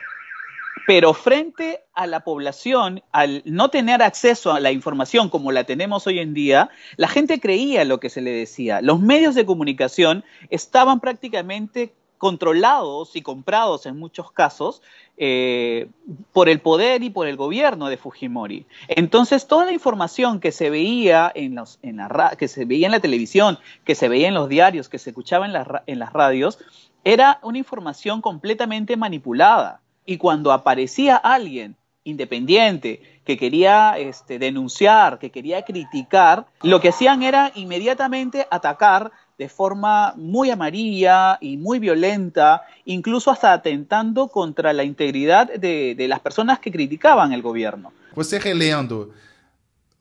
Pero 0.88 1.14
frente 1.14 1.84
a 1.94 2.08
la 2.08 2.22
población, 2.22 3.04
al 3.12 3.42
no 3.44 3.70
tener 3.70 4.02
acceso 4.02 4.54
a 4.54 4.62
la 4.62 4.72
información 4.72 5.28
como 5.28 5.52
la 5.52 5.66
tenemos 5.66 6.08
hoy 6.08 6.20
en 6.20 6.34
día, 6.34 6.70
la 6.96 7.10
gente 7.10 7.42
creía 7.42 7.84
lo 7.84 8.00
que 8.00 8.10
se 8.10 8.22
le 8.22 8.32
decía. 8.32 8.80
Los 8.82 9.02
medios 9.02 9.36
de 9.36 9.46
comunicación 9.46 10.24
estaban 10.50 11.02
prácticamente 11.02 11.94
controlados 12.18 13.18
y 13.18 13.22
comprados 13.22 13.86
en 13.86 14.00
muchos 14.00 14.32
casos 14.32 14.82
eh, 15.18 15.90
por 16.32 16.48
el 16.48 16.62
poder 16.62 17.04
y 17.04 17.10
por 17.10 17.28
el 17.28 17.36
gobierno 17.36 17.90
de 17.90 17.98
Fujimori. 17.98 18.66
Entonces, 18.88 19.46
toda 19.46 19.66
la 19.66 19.74
información 19.74 20.40
que 20.40 20.54
se 20.54 20.70
veía 20.70 21.30
en, 21.36 21.56
la, 21.56 22.36
que 22.38 22.48
se 22.48 22.64
veía 22.64 22.88
en 22.88 22.94
la 22.94 23.02
televisión, 23.02 23.60
que 23.84 23.94
se 23.94 24.08
veía 24.08 24.30
en 24.30 24.36
los 24.36 24.48
diarios, 24.48 24.88
que 24.88 25.00
se 25.00 25.10
escuchaba 25.10 25.46
en, 25.48 25.54
en 25.86 26.00
las 26.00 26.14
radios, 26.14 26.60
era 27.04 27.40
una 27.44 27.58
información 27.58 28.22
completamente 28.22 28.96
manipulada. 28.96 29.82
Y 30.08 30.18
cuando 30.18 30.52
aparecía 30.52 31.18
alguien 31.18 31.76
independiente 32.06 33.22
que 33.26 33.38
quería 33.38 33.98
este, 33.98 34.40
denunciar, 34.40 35.20
que 35.20 35.30
quería 35.30 35.64
criticar, 35.64 36.48
lo 36.64 36.80
que 36.80 36.90
hacían 36.90 37.22
era 37.24 37.52
inmediatamente 37.56 38.48
atacar 38.50 39.12
de 39.38 39.50
forma 39.50 40.14
muy 40.16 40.50
amarilla 40.50 41.38
y 41.42 41.58
muy 41.58 41.78
violenta, 41.80 42.64
incluso 42.86 43.30
hasta 43.30 43.52
atentando 43.52 44.30
contra 44.30 44.72
la 44.72 44.86
integridad 44.86 45.54
de, 45.54 46.06
las 46.08 46.22
personas 46.22 46.60
que 46.60 46.72
criticaban 46.72 47.34
el 47.34 47.42
gobierno. 47.42 47.92
Você 48.16 48.40
relendo, 48.40 49.14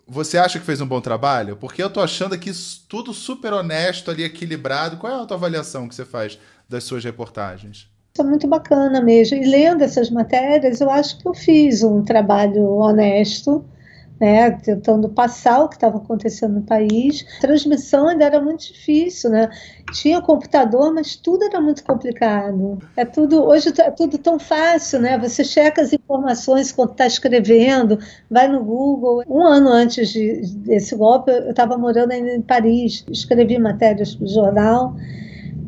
você 0.07 0.39
acha 0.39 0.59
que 0.61 0.65
fez 0.65 0.81
um 0.81 0.87
bom 0.87 1.01
trabalho? 1.01 1.57
Porque 1.57 1.83
eu 1.83 1.91
tô 1.91 2.01
achando 2.01 2.35
aqui 2.35 2.53
tudo 2.89 3.13
super 3.13 3.53
honesto 3.53 4.11
ali, 4.11 4.23
equilibrado. 4.23 4.97
Qual 4.97 5.13
é 5.13 5.17
a 5.17 5.19
autoavaliação 5.19 5.89
que 5.89 5.95
você 5.95 6.05
faz 6.05 6.39
das 6.69 6.85
suas 6.85 7.05
reportagens? 7.05 7.89
É 8.21 8.25
muito 8.25 8.47
bacana 8.47 9.01
mesmo. 9.01 9.37
E 9.37 9.47
lendo 9.47 9.83
essas 9.83 10.11
matérias, 10.11 10.81
eu 10.81 10.91
acho 10.91 11.19
que 11.19 11.29
eu 11.29 11.35
fiz 11.35 11.83
um 11.83 12.03
trabalho 12.03 12.67
honesto, 12.77 13.65
né, 14.21 14.51
tentando 14.51 15.11
passar 15.11 15.63
o 15.63 15.69
que 15.69 15.77
estava 15.77 15.99
acontecendo 15.99 16.55
no 16.55 16.63
país. 16.63 17.25
A 17.37 17.41
transmissão 17.43 18.09
ainda 18.09 18.25
era 18.25 18.41
muito 18.41 18.73
difícil, 18.73 19.31
né? 19.31 19.51
Tinha 19.93 20.21
computador, 20.23 20.93
mas 20.93 21.17
tudo 21.17 21.45
era 21.45 21.61
muito 21.61 21.85
complicado. 21.85 22.79
É 22.97 23.05
tudo 23.05 23.45
hoje 23.45 23.73
é 23.79 23.91
tudo 23.91 24.17
tão 24.19 24.39
fácil, 24.39 25.01
né? 25.01 25.19
Você 25.19 25.45
checa 25.45 25.83
as 25.83 25.93
informações 25.93 26.73
quando 26.73 26.93
está 26.93 27.07
escrevendo, 27.07 27.99
vai 28.31 28.49
no 28.49 28.65
Google. 28.65 29.23
Um 29.29 29.45
ano 29.45 29.69
antes 29.69 30.09
de, 30.09 30.41
desse 30.57 30.97
golpe, 30.97 31.31
eu 31.31 31.51
estava 31.51 31.77
morando 31.77 32.13
ainda 32.13 32.31
em 32.31 32.43
Paris, 32.43 33.05
escrevi 33.11 33.59
matérias 33.59 34.15
para 34.15 34.25
o 34.25 34.29
jornal. 34.29 34.97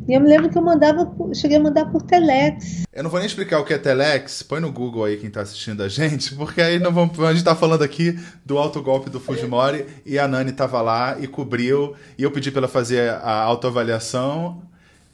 E 0.09 0.13
eu 0.15 0.19
me 0.19 0.27
lembro 0.27 0.49
que 0.49 0.57
eu 0.57 0.63
mandava, 0.63 1.07
cheguei 1.35 1.57
a 1.57 1.59
mandar 1.59 1.85
por 1.85 2.01
Telex. 2.01 2.81
Eu 2.91 3.03
não 3.03 3.11
vou 3.11 3.19
nem 3.19 3.27
explicar 3.27 3.59
o 3.59 3.63
que 3.63 3.75
é 3.75 3.77
Telex, 3.77 4.41
põe 4.41 4.59
no 4.59 4.71
Google 4.71 5.03
aí 5.03 5.17
quem 5.17 5.27
está 5.27 5.41
assistindo 5.41 5.83
a 5.83 5.87
gente, 5.87 6.33
porque 6.35 6.59
aí 6.59 6.79
não 6.79 6.91
vamos, 6.91 7.19
a 7.19 7.27
gente 7.27 7.37
está 7.37 7.55
falando 7.55 7.83
aqui 7.83 8.19
do 8.43 8.57
alto 8.57 8.81
golpe 8.81 9.07
do 9.07 9.19
Fujimori 9.19 9.85
e 10.03 10.17
a 10.17 10.27
Nani 10.27 10.49
estava 10.49 10.81
lá 10.81 11.15
e 11.19 11.27
cobriu, 11.27 11.95
e 12.17 12.23
eu 12.23 12.31
pedi 12.31 12.49
para 12.49 12.61
ela 12.61 12.67
fazer 12.67 13.07
a 13.07 13.33
autoavaliação. 13.43 14.63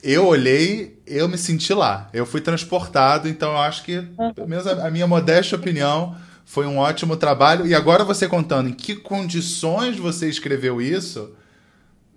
Eu 0.01 0.27
olhei, 0.27 0.97
eu 1.05 1.27
me 1.27 1.37
senti 1.37 1.73
lá. 1.73 2.07
Eu 2.13 2.25
fui 2.25 2.39
transportado, 2.39 3.27
então 3.27 3.51
eu 3.51 3.57
acho 3.57 3.83
que, 3.83 4.01
pelo 4.33 4.47
menos 4.47 4.65
a, 4.65 4.87
a 4.87 4.89
minha 4.89 5.05
modesta 5.07 5.57
opinião, 5.57 6.15
foi 6.45 6.65
um 6.65 6.77
ótimo 6.77 7.17
trabalho. 7.17 7.67
E 7.67 7.75
agora 7.75 8.05
você 8.05 8.29
contando 8.29 8.69
em 8.69 8.73
que 8.73 8.95
condições 8.95 9.97
você 9.97 10.29
escreveu 10.29 10.81
isso, 10.81 11.35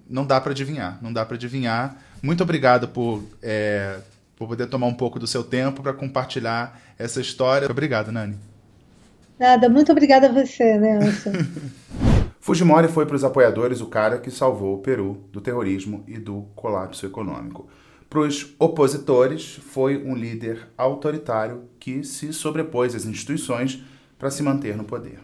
não 0.08 0.24
dá 0.24 0.40
para 0.40 0.52
adivinhar. 0.52 0.96
Não 1.02 1.12
dá 1.12 1.24
para 1.24 1.34
adivinhar. 1.34 2.07
Muito 2.22 2.42
obrigado 2.42 2.88
por, 2.88 3.22
é, 3.42 3.98
por 4.36 4.48
poder 4.48 4.66
tomar 4.66 4.86
um 4.86 4.94
pouco 4.94 5.18
do 5.18 5.26
seu 5.26 5.44
tempo 5.44 5.82
para 5.82 5.92
compartilhar 5.92 6.80
essa 6.98 7.20
história. 7.20 7.70
Obrigado, 7.70 8.10
Nani. 8.10 8.36
Nada, 9.38 9.68
muito 9.68 9.92
obrigada 9.92 10.28
a 10.28 10.32
você, 10.32 10.76
Nelson. 10.78 11.32
Fujimori 12.40 12.88
foi 12.88 13.06
para 13.06 13.14
os 13.14 13.24
apoiadores 13.24 13.80
o 13.80 13.86
cara 13.86 14.18
que 14.18 14.30
salvou 14.30 14.76
o 14.76 14.78
Peru 14.78 15.22
do 15.30 15.40
terrorismo 15.40 16.02
e 16.08 16.18
do 16.18 16.46
colapso 16.56 17.06
econômico. 17.06 17.68
Para 18.08 18.20
os 18.20 18.54
opositores, 18.58 19.60
foi 19.70 20.02
um 20.02 20.14
líder 20.14 20.66
autoritário 20.76 21.64
que 21.78 22.02
se 22.02 22.32
sobrepôs 22.32 22.94
às 22.94 23.04
instituições 23.04 23.82
para 24.18 24.30
se 24.30 24.42
manter 24.42 24.76
no 24.76 24.84
poder. 24.84 25.20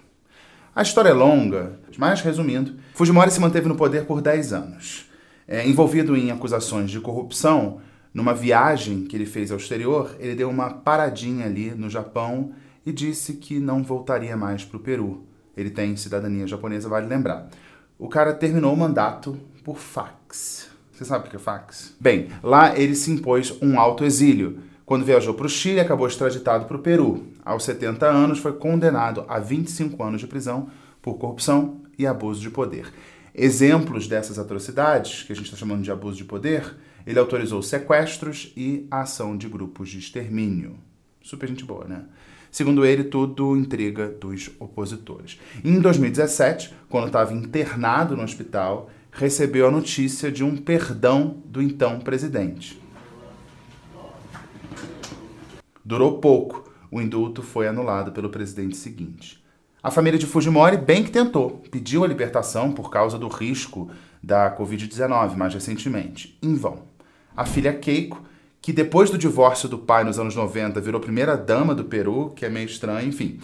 A 0.77 0.83
história 0.83 1.09
é 1.09 1.15
longa, 1.15 1.79
mas 1.97 2.21
resumindo, 2.21 2.75
Fujimori 2.95 3.31
se 3.31 3.41
manteve 3.41 3.69
no 3.69 3.75
poder 3.75 4.05
por 4.05 4.21
10 4.21 4.53
anos 4.53 5.14
é, 5.47 5.67
envolvido 5.67 6.17
em 6.17 6.31
acusações 6.31 6.91
de 6.91 7.01
corrupção, 7.01 7.81
numa 8.13 8.33
viagem 8.33 9.05
que 9.05 9.17
ele 9.17 9.27
fez 9.27 9.51
ao 9.51 9.59
exterior, 9.59 10.15
ele 10.21 10.35
deu 10.35 10.49
uma 10.49 10.71
paradinha 10.71 11.47
ali 11.47 11.73
no 11.73 11.91
Japão 11.91 12.53
e 12.87 12.93
disse 12.93 13.35
que 13.35 13.59
não 13.59 13.83
voltaria 13.83 14.37
mais 14.37 14.65
para 14.65 14.77
o 14.77 14.81
Peru. 14.81 15.25
Ele 15.57 15.71
tem 15.71 15.97
cidadania 15.97 16.47
japonesa, 16.47 16.89
vale 16.89 17.07
lembrar. 17.07 17.49
O 17.99 18.09
cara 18.09 18.33
terminou 18.33 18.73
o 18.73 18.77
mandato 18.77 19.37
por 19.65 19.79
fax. 19.79 20.69
Você 20.93 21.05
sabe 21.05 21.27
o 21.27 21.31
que 21.31 21.37
é 21.37 21.39
fax? 21.41 21.97
Bem, 21.99 22.29
lá 22.43 22.79
ele 22.79 22.95
se 22.95 23.11
impôs 23.11 23.57
um 23.61 23.81
alto 23.81 24.05
exílio. 24.05 24.59
Quando 24.87 25.05
viajou 25.05 25.35
para 25.35 25.47
o 25.47 25.49
Chile, 25.49 25.81
acabou 25.81 26.07
extraditado 26.07 26.67
para 26.67 26.77
o 26.77 26.81
Peru. 26.81 27.25
Aos 27.45 27.65
70 27.65 28.07
anos, 28.07 28.39
foi 28.39 28.53
condenado 28.53 29.25
a 29.27 29.39
25 29.41 30.03
anos 30.03 30.21
de 30.21 30.27
prisão 30.27 30.69
por 31.01 31.15
corrupção 31.15 31.81
e 31.99 32.07
abuso 32.07 32.41
de 32.41 32.51
poder. 32.51 32.93
Exemplos 33.35 34.07
dessas 34.07 34.39
atrocidades, 34.39 35.25
que 35.25 35.33
a 35.33 35.37
gente 35.37 35.47
está 35.47 35.57
chamando 35.57 35.83
de 35.83 35.91
abuso 35.91 36.17
de 36.17 36.25
poder, 36.25 36.77
ele 37.05 37.19
autorizou 37.19 37.61
sequestros 37.63 38.53
e 38.57 38.87
a 38.91 39.01
ação 39.01 39.37
de 39.37 39.49
grupos 39.49 39.91
de 39.91 39.99
extermínio. 39.99 40.79
Super 41.21 41.49
gente 41.49 41.65
boa, 41.65 41.85
né? 41.85 42.05
Segundo 42.51 42.87
ele, 42.87 43.03
tudo 43.03 43.57
intriga 43.57 44.09
dos 44.09 44.51
opositores. 44.61 45.41
Em 45.65 45.81
2017, 45.81 46.73
quando 46.89 47.09
estava 47.09 47.33
internado 47.33 48.17
no 48.17 48.23
hospital, 48.23 48.89
recebeu 49.11 49.67
a 49.67 49.71
notícia 49.71 50.31
de 50.31 50.45
um 50.45 50.57
perdão 50.57 51.43
do 51.45 51.61
então 51.61 51.99
presidente. 51.99 52.81
Durou 55.85 56.21
pouco. 56.21 56.73
O 56.91 57.01
indulto 57.01 57.43
foi 57.43 57.67
anulado 57.67 58.13
pelo 58.13 58.31
presidente 58.31 58.77
seguinte. 58.77 59.44
A 59.85 59.91
família 59.91 60.19
de 60.19 60.25
Fujimori 60.25 60.79
bem 60.79 61.05
que 61.05 61.11
tentou, 61.11 61.63
pediu 61.71 62.05
a 62.05 62.09
libertação 62.09 62.73
por 62.73 62.89
causa 62.89 63.19
do 63.19 63.29
risco 63.29 63.91
da 64.23 64.51
Covid-19 64.57 65.37
mais 65.37 65.53
recentemente, 65.53 66.39
em 66.41 66.55
vão. 66.55 66.85
A 67.37 67.45
filha 67.45 67.71
Keiko, 67.71 68.25
que 68.63 68.73
depois 68.73 69.11
do 69.11 69.19
divórcio 69.19 69.69
do 69.69 69.77
pai 69.77 70.03
nos 70.03 70.19
anos 70.19 70.35
90 70.35 70.81
virou 70.81 71.03
primeira 71.03 71.37
dama 71.37 71.75
do 71.75 71.85
Peru, 71.85 72.33
que 72.35 72.47
é 72.47 72.49
meio 72.49 72.65
estranho, 72.65 73.07
enfim. 73.07 73.39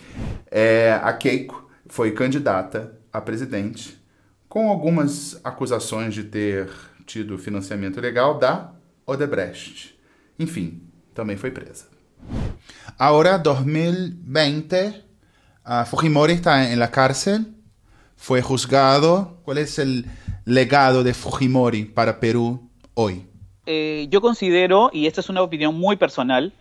É, 0.50 0.98
a 1.02 1.12
Keiko 1.12 1.68
foi 1.88 2.12
candidata 2.12 2.98
a 3.12 3.20
presidente 3.20 4.02
com 4.48 4.70
algumas 4.70 5.38
acusações 5.44 6.14
de 6.14 6.24
ter 6.24 6.70
tido 7.04 7.36
financiamento 7.36 7.98
ilegal 7.98 8.38
da 8.38 8.72
Odebrecht. 9.06 9.94
Enfim, 10.38 10.80
também 11.12 11.36
foi 11.36 11.50
presa. 11.50 11.84
Agora, 12.98 13.36
2020 13.36 15.09
Uh, 15.70 15.84
Fujimori 15.84 16.32
está 16.32 16.72
en 16.72 16.80
la 16.80 16.90
cárcel, 16.90 17.54
fue 18.16 18.42
juzgado. 18.42 19.36
¿Cuál 19.44 19.58
es 19.58 19.78
el 19.78 20.04
legado 20.44 21.04
de 21.04 21.14
Fujimori 21.14 21.84
para 21.84 22.18
Perú 22.18 22.68
hoy? 22.94 23.24
Eh, 23.66 24.08
yo 24.10 24.20
considero, 24.20 24.90
y 24.92 25.06
esta 25.06 25.20
es 25.20 25.28
una 25.28 25.42
opinión 25.42 25.76
muy 25.78 25.94
personal, 25.94 26.52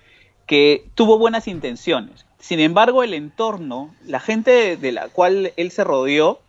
que 0.45 0.85
tuvo 0.93 1.17
buenas 1.17 1.47
intenciones. 1.47 2.27
Sin 2.37 2.59
embargo, 2.59 3.01
el 3.01 3.15
entorno, 3.15 3.95
la 4.05 4.19
gente 4.19 4.77
de 4.77 4.91
la 4.91 5.07
cual 5.07 5.53
él 5.57 5.71
se 5.71 5.83
rodeó, 5.83 6.41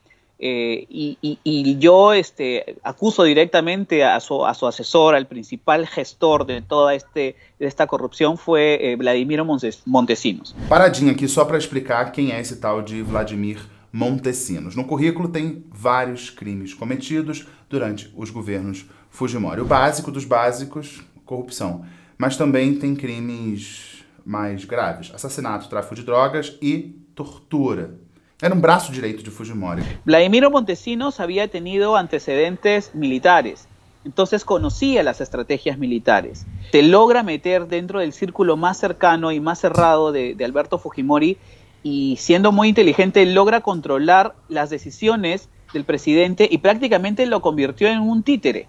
eh, 0.42 0.87
y, 0.88 1.18
y, 1.20 1.38
y, 1.44 1.78
yo 1.78 2.14
este, 2.14 2.76
acuso 2.82 3.25
directamente 3.25 4.02
a 4.02 4.18
su, 4.20 4.42
a 4.47 4.54
su, 4.54 4.66
asesor, 4.66 5.14
al 5.14 5.26
principal 5.26 5.87
gestor 5.87 6.47
de 6.47 6.62
toda 6.62 6.94
este, 6.94 7.37
de 7.59 7.66
esta 7.66 7.87
corrupção 7.87 8.38
foi 8.38 8.78
eh, 8.80 8.97
Vladimir 8.97 9.44
Montesinos. 9.87 10.54
Paradinha 10.66 11.12
aqui 11.12 11.28
só 11.28 11.44
para 11.44 11.59
explicar 11.59 12.11
quem 12.11 12.32
é 12.32 12.40
esse 12.40 12.56
tal 12.56 12.80
de 12.80 13.02
Vladimir 13.02 13.61
Montesinos. 13.92 14.75
No 14.75 14.87
currículo 14.87 15.28
tem 15.28 15.62
vários 15.70 16.30
crimes 16.30 16.73
cometidos 16.73 17.47
durante 17.68 18.11
os 18.16 18.30
governos 18.30 18.87
Fujimori. 19.11 19.61
O 19.61 19.66
básico 19.66 20.11
dos 20.11 20.25
básicos, 20.25 21.02
corrupção. 21.26 21.85
Mas 22.16 22.37
também 22.37 22.76
tem 22.76 22.97
crimes 22.97 24.04
mais 24.25 24.64
graves: 24.64 25.12
assassinato, 25.14 25.68
tráfico 25.68 25.97
de 25.97 26.02
drogas 26.02 26.56
e 26.62 26.97
tortura. 27.14 27.99
Era 28.42 28.54
um 28.54 28.61
braço 28.61 28.90
direito 28.90 29.23
de 29.23 29.30
Fujimori. 29.30 29.82
Vladimiro 30.04 30.50
Montesinos 30.50 31.20
había 31.20 31.49
tenido 31.49 31.94
antecedentes 31.97 32.94
militares, 32.94 33.68
entonces 34.02 34.47
conocía 34.47 35.02
las 35.02 35.20
estrategias 35.20 35.76
militares. 35.76 36.47
Se 36.73 36.82
logra 36.82 37.23
meter 37.23 37.66
dentro 37.66 38.00
del 38.00 38.14
círculo 38.14 38.56
más 38.56 38.78
cercano 38.78 39.30
y 39.30 39.40
más 39.40 39.61
cerrado 39.61 40.11
de, 40.11 40.35
Alberto 40.42 40.78
Fujimori 40.78 41.37
y 41.82 42.16
siendo 42.18 42.50
muy 42.50 42.68
inteligente 42.68 43.26
logra 43.26 43.61
controlar 43.61 44.35
las 44.49 44.70
decisiones 44.70 45.50
del 45.75 45.85
presidente 45.85 46.49
y 46.50 46.59
prácticamente 46.59 47.26
lo 47.26 47.42
convirtió 47.42 47.88
en 47.88 48.00
un 48.00 48.23
títere. 48.23 48.68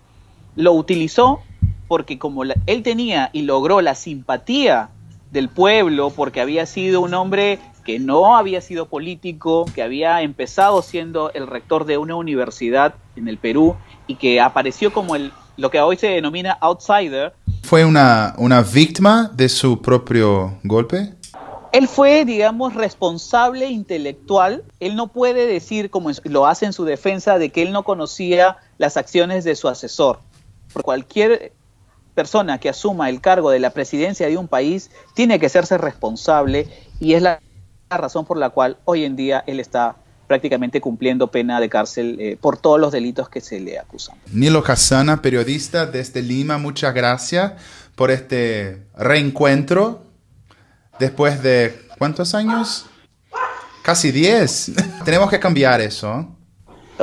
Lo 0.58 0.74
utilizó 0.74 1.40
porque 1.88 2.20
como 2.20 2.44
él 2.44 2.84
tenía 2.84 3.30
y 3.32 3.44
logró 3.44 3.80
la 3.80 3.96
simpatía 3.96 4.90
del 5.32 5.48
pueblo, 5.48 6.10
porque 6.10 6.42
había 6.42 6.66
sido 6.66 7.00
un 7.00 7.14
hombre 7.14 7.60
que 7.84 8.00
no 8.00 8.36
había 8.36 8.62
sido 8.62 8.88
político, 8.88 9.66
que 9.74 9.82
había 9.82 10.22
empezado 10.22 10.82
siendo 10.82 11.32
el 11.34 11.48
rector 11.48 11.86
de 11.86 11.98
una 11.98 12.16
universidad 12.16 12.96
en 13.16 13.28
el 13.28 13.38
Perú 13.38 13.76
y 14.08 14.16
que 14.16 14.40
apareció 14.40 14.94
como 14.94 15.16
el, 15.16 15.32
lo 15.58 15.72
que 15.72 15.80
hoy 15.80 15.98
se 15.98 16.08
denomina 16.08 16.58
outsider. 16.62 17.34
¿Fue 17.64 17.86
una, 17.86 18.34
una 18.38 18.62
víctima 18.62 19.32
de 19.34 19.50
su 19.50 19.82
propio 19.82 20.60
golpe? 20.64 21.14
Él 21.72 21.88
fue, 21.88 22.26
digamos, 22.26 22.74
responsable 22.74 23.68
intelectual. 23.68 24.64
Él 24.82 24.96
no 24.96 25.08
puede 25.08 25.48
decir, 25.48 25.90
como 25.90 26.10
lo 26.26 26.46
hace 26.46 26.66
en 26.66 26.74
su 26.74 26.84
defensa, 26.84 27.38
de 27.38 27.50
que 27.50 27.62
él 27.62 27.72
no 27.72 27.84
conocía 27.84 28.58
las 28.78 28.98
acciones 28.98 29.46
de 29.46 29.56
su 29.56 29.70
asesor. 29.70 30.20
Por 30.74 30.84
cualquier 30.84 31.54
persona 32.14 32.58
que 32.58 32.70
asuma 32.70 33.10
el 33.10 33.22
cargo 33.22 33.52
de 33.52 33.60
la 33.60 33.70
presidencia 33.70 34.28
de 34.28 34.38
un 34.38 34.48
país 34.48 34.92
tiene 35.14 35.40
que 35.40 35.46
hacerse 35.46 35.78
responsable 35.78 36.68
y 37.00 37.14
es 37.14 37.22
la 37.22 37.40
razón 37.98 38.26
por 38.26 38.38
la 38.38 38.50
cual 38.50 38.78
hoy 38.86 39.06
en 39.06 39.16
día 39.16 39.44
él 39.48 39.60
está 39.60 39.96
prácticamente 40.28 40.80
cumpliendo 40.80 41.28
pena 41.28 41.60
de 41.60 41.68
cárcel 41.68 42.18
eh, 42.20 42.38
por 42.40 42.58
todos 42.58 42.80
los 42.80 42.94
delitos 42.94 43.28
que 43.28 43.42
se 43.42 43.60
le 43.60 43.78
acusan. 43.78 44.16
Nilo 44.32 44.64
Casana, 44.64 45.22
periodista 45.22 45.86
desde 45.86 46.22
Lima, 46.22 46.58
muchas 46.58 46.94
gracias 46.94 47.54
por 47.96 48.12
este 48.12 48.84
reencuentro 48.96 50.04
después 51.00 51.44
de 51.44 51.82
¿cuántos 51.98 52.34
años? 52.34 52.86
Casi 53.84 54.12
10. 54.12 54.72
Tenemos 55.06 55.30
que 55.30 55.40
cambiar 55.40 55.82
eso. 55.82 56.28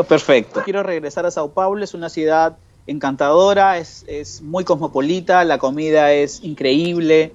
Perfecto. 0.08 0.62
Quiero 0.64 0.82
regresar 0.82 1.26
a 1.26 1.30
Sao 1.30 1.52
Paulo, 1.52 1.84
es 1.84 1.92
una 1.92 2.08
ciudad 2.08 2.56
encantadora, 2.86 3.78
es, 3.78 4.04
es 4.08 4.40
muy 4.40 4.64
cosmopolita, 4.64 5.44
la 5.44 5.58
comida 5.58 6.12
es 6.12 6.42
increíble, 6.42 7.34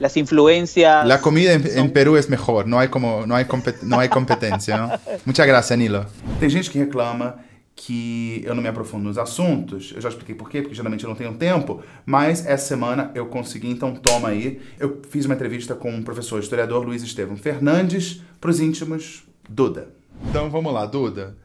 las 0.00 0.16
influencias. 0.16 1.06
La 1.06 1.20
comida 1.20 1.52
en, 1.52 1.64
en, 1.64 1.92
Perú 1.92 2.16
es 2.16 2.28
mejor, 2.28 2.66
no 2.66 2.78
hay 2.80 2.88
como 2.88 3.26
no 3.26 3.36
hay 3.36 3.46
não 3.82 4.00
hay 4.00 4.08
competencia, 4.08 4.76
¿no? 4.76 4.90
Muchas 5.24 5.46
gracias, 5.46 5.78
Nilo. 5.78 6.06
Tem 6.40 6.50
gente 6.50 6.70
que 6.70 6.78
reclama 6.78 7.36
que 7.76 8.42
eu 8.44 8.54
não 8.54 8.62
me 8.62 8.68
aprofundo 8.68 9.04
nos 9.04 9.16
assuntos. 9.16 9.92
Eu 9.94 10.00
já 10.00 10.08
expliquei 10.08 10.34
por 10.34 10.50
quê, 10.50 10.60
porque 10.62 10.74
geralmente 10.74 11.04
eu 11.04 11.08
não 11.08 11.16
tenho 11.16 11.34
tempo. 11.34 11.82
Mas 12.04 12.44
essa 12.44 12.66
semana 12.66 13.10
eu 13.14 13.26
consegui, 13.26 13.70
então 13.70 13.94
toma 13.94 14.28
aí. 14.28 14.60
Eu 14.78 15.00
fiz 15.08 15.24
uma 15.26 15.34
entrevista 15.34 15.74
com 15.74 15.98
o 15.98 16.02
professor 16.02 16.40
historiador 16.40 16.84
Luiz 16.84 17.02
Estevam 17.02 17.36
Fernandes, 17.36 18.22
para 18.40 18.50
os 18.50 18.60
íntimos, 18.60 19.22
Duda. 19.48 19.88
Então 20.28 20.50
vamos 20.50 20.72
lá, 20.72 20.84
Duda. 20.84 21.36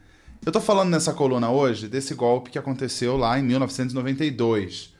Eu 0.46 0.52
tô 0.52 0.62
falando 0.62 0.90
nessa 0.90 1.14
coluna 1.14 1.50
hoje 1.50 1.88
desse 1.88 2.14
golpe 2.14 2.52
que 2.52 2.60
aconteceu 2.60 3.18
lá 3.18 3.40
em 3.40 3.44
1992. 3.44 4.95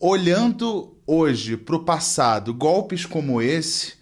Olhando 0.00 0.96
hoje 1.06 1.58
para 1.58 1.76
o 1.76 1.84
passado, 1.84 2.54
golpes 2.54 3.04
como 3.04 3.42
esse 3.42 4.00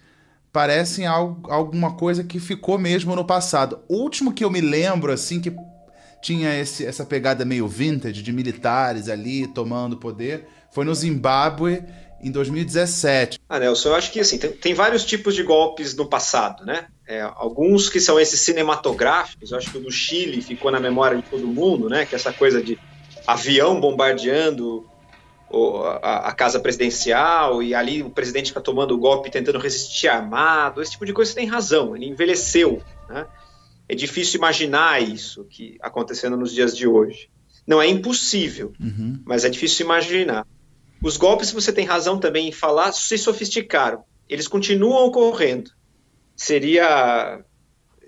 parecem 0.51 1.05
alguma 1.05 1.95
coisa 1.95 2.23
que 2.23 2.39
ficou 2.39 2.77
mesmo 2.77 3.15
no 3.17 3.25
passado. 3.25 3.81
O 3.87 3.97
último 3.97 4.33
que 4.33 4.43
eu 4.43 4.49
me 4.49 4.61
lembro, 4.61 5.11
assim, 5.11 5.41
que 5.41 5.53
tinha 6.21 6.57
esse, 6.57 6.85
essa 6.85 7.05
pegada 7.05 7.43
meio 7.43 7.67
vintage 7.67 8.23
de 8.23 8.31
militares 8.31 9.09
ali 9.09 9.45
tomando 9.47 9.97
poder. 9.97 10.47
Foi 10.71 10.85
no 10.85 10.95
Zimbábue 10.95 11.83
em 12.21 12.31
2017. 12.31 13.39
Ah, 13.49 13.59
Nelson, 13.59 13.89
eu 13.89 13.95
acho 13.95 14.11
que 14.11 14.21
assim, 14.21 14.37
tem, 14.37 14.51
tem 14.51 14.73
vários 14.73 15.03
tipos 15.05 15.35
de 15.35 15.43
golpes 15.43 15.95
no 15.95 16.05
passado, 16.07 16.65
né? 16.65 16.87
É, 17.07 17.21
alguns 17.21 17.89
que 17.89 17.99
são 17.99 18.19
esses 18.19 18.39
cinematográficos, 18.41 19.51
eu 19.51 19.57
acho 19.57 19.71
que 19.71 19.77
o 19.77 19.81
do 19.81 19.91
Chile 19.91 20.41
ficou 20.41 20.71
na 20.71 20.79
memória 20.79 21.17
de 21.17 21.23
todo 21.23 21.45
mundo, 21.45 21.89
né? 21.89 22.05
Que 22.05 22.15
é 22.15 22.17
essa 22.17 22.31
coisa 22.31 22.61
de 22.61 22.77
avião 23.25 23.79
bombardeando 23.79 24.85
a, 26.01 26.29
a, 26.29 26.31
casa 26.33 26.59
presidencial 26.59 27.63
e 27.63 27.73
ali 27.73 28.03
o 28.03 28.09
presidente 28.09 28.49
fica 28.49 28.61
tomando 28.61 28.93
o 28.93 28.97
golpe 28.97 29.31
tentando 29.31 29.57
resistir 29.57 30.07
armado, 30.07 30.81
esse 30.81 30.91
tipo 30.91 31.05
de 31.05 31.13
coisa 31.13 31.31
você 31.31 31.39
tem 31.39 31.47
razão, 31.47 31.95
ele 31.95 32.05
envelheceu, 32.05 32.81
né? 33.07 33.25
É 33.87 33.95
difícil 33.95 34.37
imaginar 34.37 35.01
isso 35.01 35.45
que 35.45 35.77
acontecendo 35.81 36.37
nos 36.37 36.53
dias 36.53 36.77
de 36.77 36.87
hoje. 36.87 37.27
Não 37.65 37.81
é 37.81 37.87
impossível, 37.87 38.71
uhum. 38.79 39.19
mas 39.25 39.43
é 39.43 39.49
difícil 39.49 39.83
imaginar. 39.83 40.45
Os 41.01 41.17
golpes, 41.17 41.51
você 41.51 41.73
tem 41.73 41.85
razão 41.85 42.19
também 42.19 42.47
em 42.47 42.51
falar, 42.51 42.91
se 42.91 43.17
sofisticaram. 43.17 44.03
Eles 44.27 44.47
continuam 44.47 45.07
ocorrendo. 45.07 45.71
Seria 46.35 47.43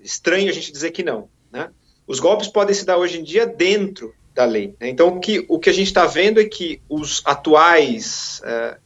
estranho 0.03 0.49
a 0.49 0.53
gente 0.53 0.71
dizer 0.71 0.91
que 0.91 1.01
não. 1.01 1.29
Né? 1.51 1.71
Os 2.05 2.19
golpes 2.19 2.47
podem 2.47 2.75
se 2.75 2.85
dar 2.85 2.97
hoje 2.97 3.19
em 3.19 3.23
dia 3.23 3.47
dentro 3.47 4.13
da 4.33 4.45
lei. 4.45 4.75
Né? 4.79 4.89
Então, 4.89 5.09
o 5.09 5.19
que, 5.19 5.45
o 5.47 5.59
que 5.59 5.69
a 5.69 5.73
gente 5.73 5.87
está 5.87 6.05
vendo 6.05 6.39
é 6.39 6.45
que 6.45 6.81
os 6.89 7.21
atuais 7.25 8.41
uh, 8.43 8.79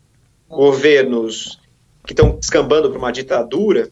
governos 0.49 1.59
que 2.05 2.13
estão 2.13 2.37
descambando 2.37 2.89
para 2.89 2.99
uma 2.99 3.11
ditadura 3.11 3.89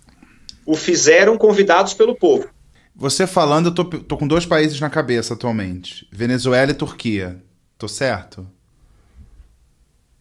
o 0.65 0.75
fizeram 0.75 1.37
convidados 1.37 1.93
pelo 1.93 2.15
povo. 2.15 2.47
Você 2.95 3.25
falando, 3.25 3.67
eu 3.67 3.73
tô, 3.73 3.85
tô 3.85 4.17
com 4.17 4.27
dois 4.27 4.45
países 4.45 4.79
na 4.79 4.89
cabeça 4.89 5.33
atualmente: 5.33 6.07
Venezuela 6.11 6.71
e 6.71 6.75
Turquia. 6.75 7.41
Tô 7.77 7.87
certo? 7.87 8.47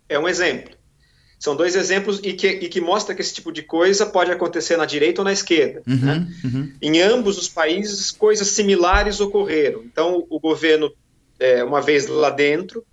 É 0.08 0.18
um 0.18 0.28
exemplo. 0.28 0.74
São 1.38 1.56
dois 1.56 1.74
exemplos 1.74 2.20
e 2.22 2.34
que, 2.34 2.46
e 2.46 2.68
que 2.68 2.80
mostra 2.80 3.14
que 3.14 3.20
esse 3.20 3.34
tipo 3.34 3.50
de 3.50 3.62
coisa 3.62 4.06
pode 4.06 4.30
acontecer 4.30 4.76
na 4.76 4.84
direita 4.84 5.20
ou 5.20 5.24
na 5.24 5.32
esquerda. 5.32 5.82
Uhum, 5.86 5.96
né? 5.96 6.28
uhum. 6.44 6.72
Em 6.80 7.00
ambos 7.00 7.36
os 7.36 7.48
países, 7.48 8.12
coisas 8.12 8.46
similares 8.48 9.20
ocorreram. 9.20 9.82
Então, 9.84 10.24
o 10.30 10.38
governo, 10.38 10.92
é, 11.42 11.64
uma 11.64 11.80
vez 11.80 12.06
lá 12.06 12.30
dentro, 12.30 12.84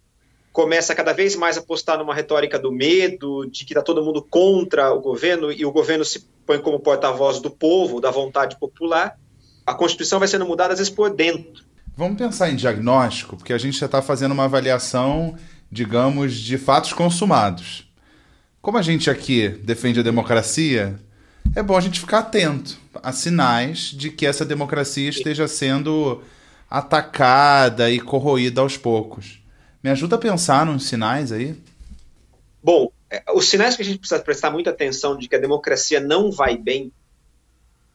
começa 0.51 0.95
cada 0.95 1.13
vez 1.13 1.35
mais 1.35 1.57
a 1.57 1.59
apostar 1.59 1.97
numa 1.97 2.13
retórica 2.13 2.57
do 2.57 2.71
medo, 2.71 3.45
de 3.49 3.65
que 3.65 3.73
está 3.73 3.81
todo 3.81 4.03
mundo 4.03 4.21
contra 4.21 4.91
o 4.93 4.99
governo, 4.99 5.51
e 5.51 5.65
o 5.65 5.71
governo 5.71 6.03
se 6.03 6.27
põe 6.45 6.59
como 6.59 6.79
porta-voz 6.79 7.39
do 7.39 7.51
povo, 7.51 8.01
da 8.01 8.11
vontade 8.11 8.57
popular 8.59 9.15
a 9.69 9.73
Constituição 9.75 10.17
vai 10.17 10.27
sendo 10.27 10.47
mudada, 10.47 10.73
às 10.73 10.79
vezes, 10.79 10.91
por 10.91 11.13
dentro. 11.13 11.63
Vamos 11.95 12.17
pensar 12.17 12.49
em 12.49 12.55
diagnóstico, 12.55 13.37
porque 13.37 13.53
a 13.53 13.57
gente 13.57 13.77
já 13.77 13.85
está 13.85 14.01
fazendo 14.01 14.31
uma 14.31 14.45
avaliação, 14.45 15.35
digamos, 15.71 16.33
de 16.33 16.57
fatos 16.57 16.91
consumados. 16.91 17.87
Como 18.63 18.79
a 18.79 18.81
gente 18.81 19.11
aqui 19.11 19.47
defende 19.47 19.99
a 19.99 20.03
democracia, 20.03 20.99
é 21.55 21.61
bom 21.61 21.77
a 21.77 21.81
gente 21.81 21.99
ficar 21.99 22.19
atento 22.19 22.79
a 22.95 23.11
sinais 23.11 23.91
de 23.95 24.09
que 24.09 24.25
essa 24.25 24.43
democracia 24.43 25.07
esteja 25.07 25.47
sendo 25.47 26.23
atacada 26.69 27.89
e 27.89 27.99
corroída 27.99 28.61
aos 28.61 28.77
poucos. 28.77 29.41
Me 29.83 29.89
ajuda 29.89 30.15
a 30.15 30.19
pensar 30.19 30.65
nos 30.65 30.87
sinais 30.87 31.31
aí? 31.31 31.55
Bom, 32.61 32.91
é, 33.09 33.23
os 33.33 33.47
sinais 33.47 33.75
que 33.75 33.81
a 33.81 33.85
gente 33.85 33.99
precisa 33.99 34.21
prestar 34.21 34.51
muita 34.51 34.69
atenção 34.69 35.17
de 35.17 35.27
que 35.27 35.35
a 35.35 35.39
democracia 35.39 35.99
não 35.99 36.31
vai 36.31 36.57
bem 36.57 36.91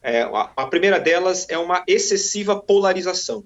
é, 0.07 0.21
a 0.21 0.67
primeira 0.67 0.99
delas 0.99 1.47
é 1.49 1.57
uma 1.57 1.83
excessiva 1.87 2.61
polarização. 2.61 3.43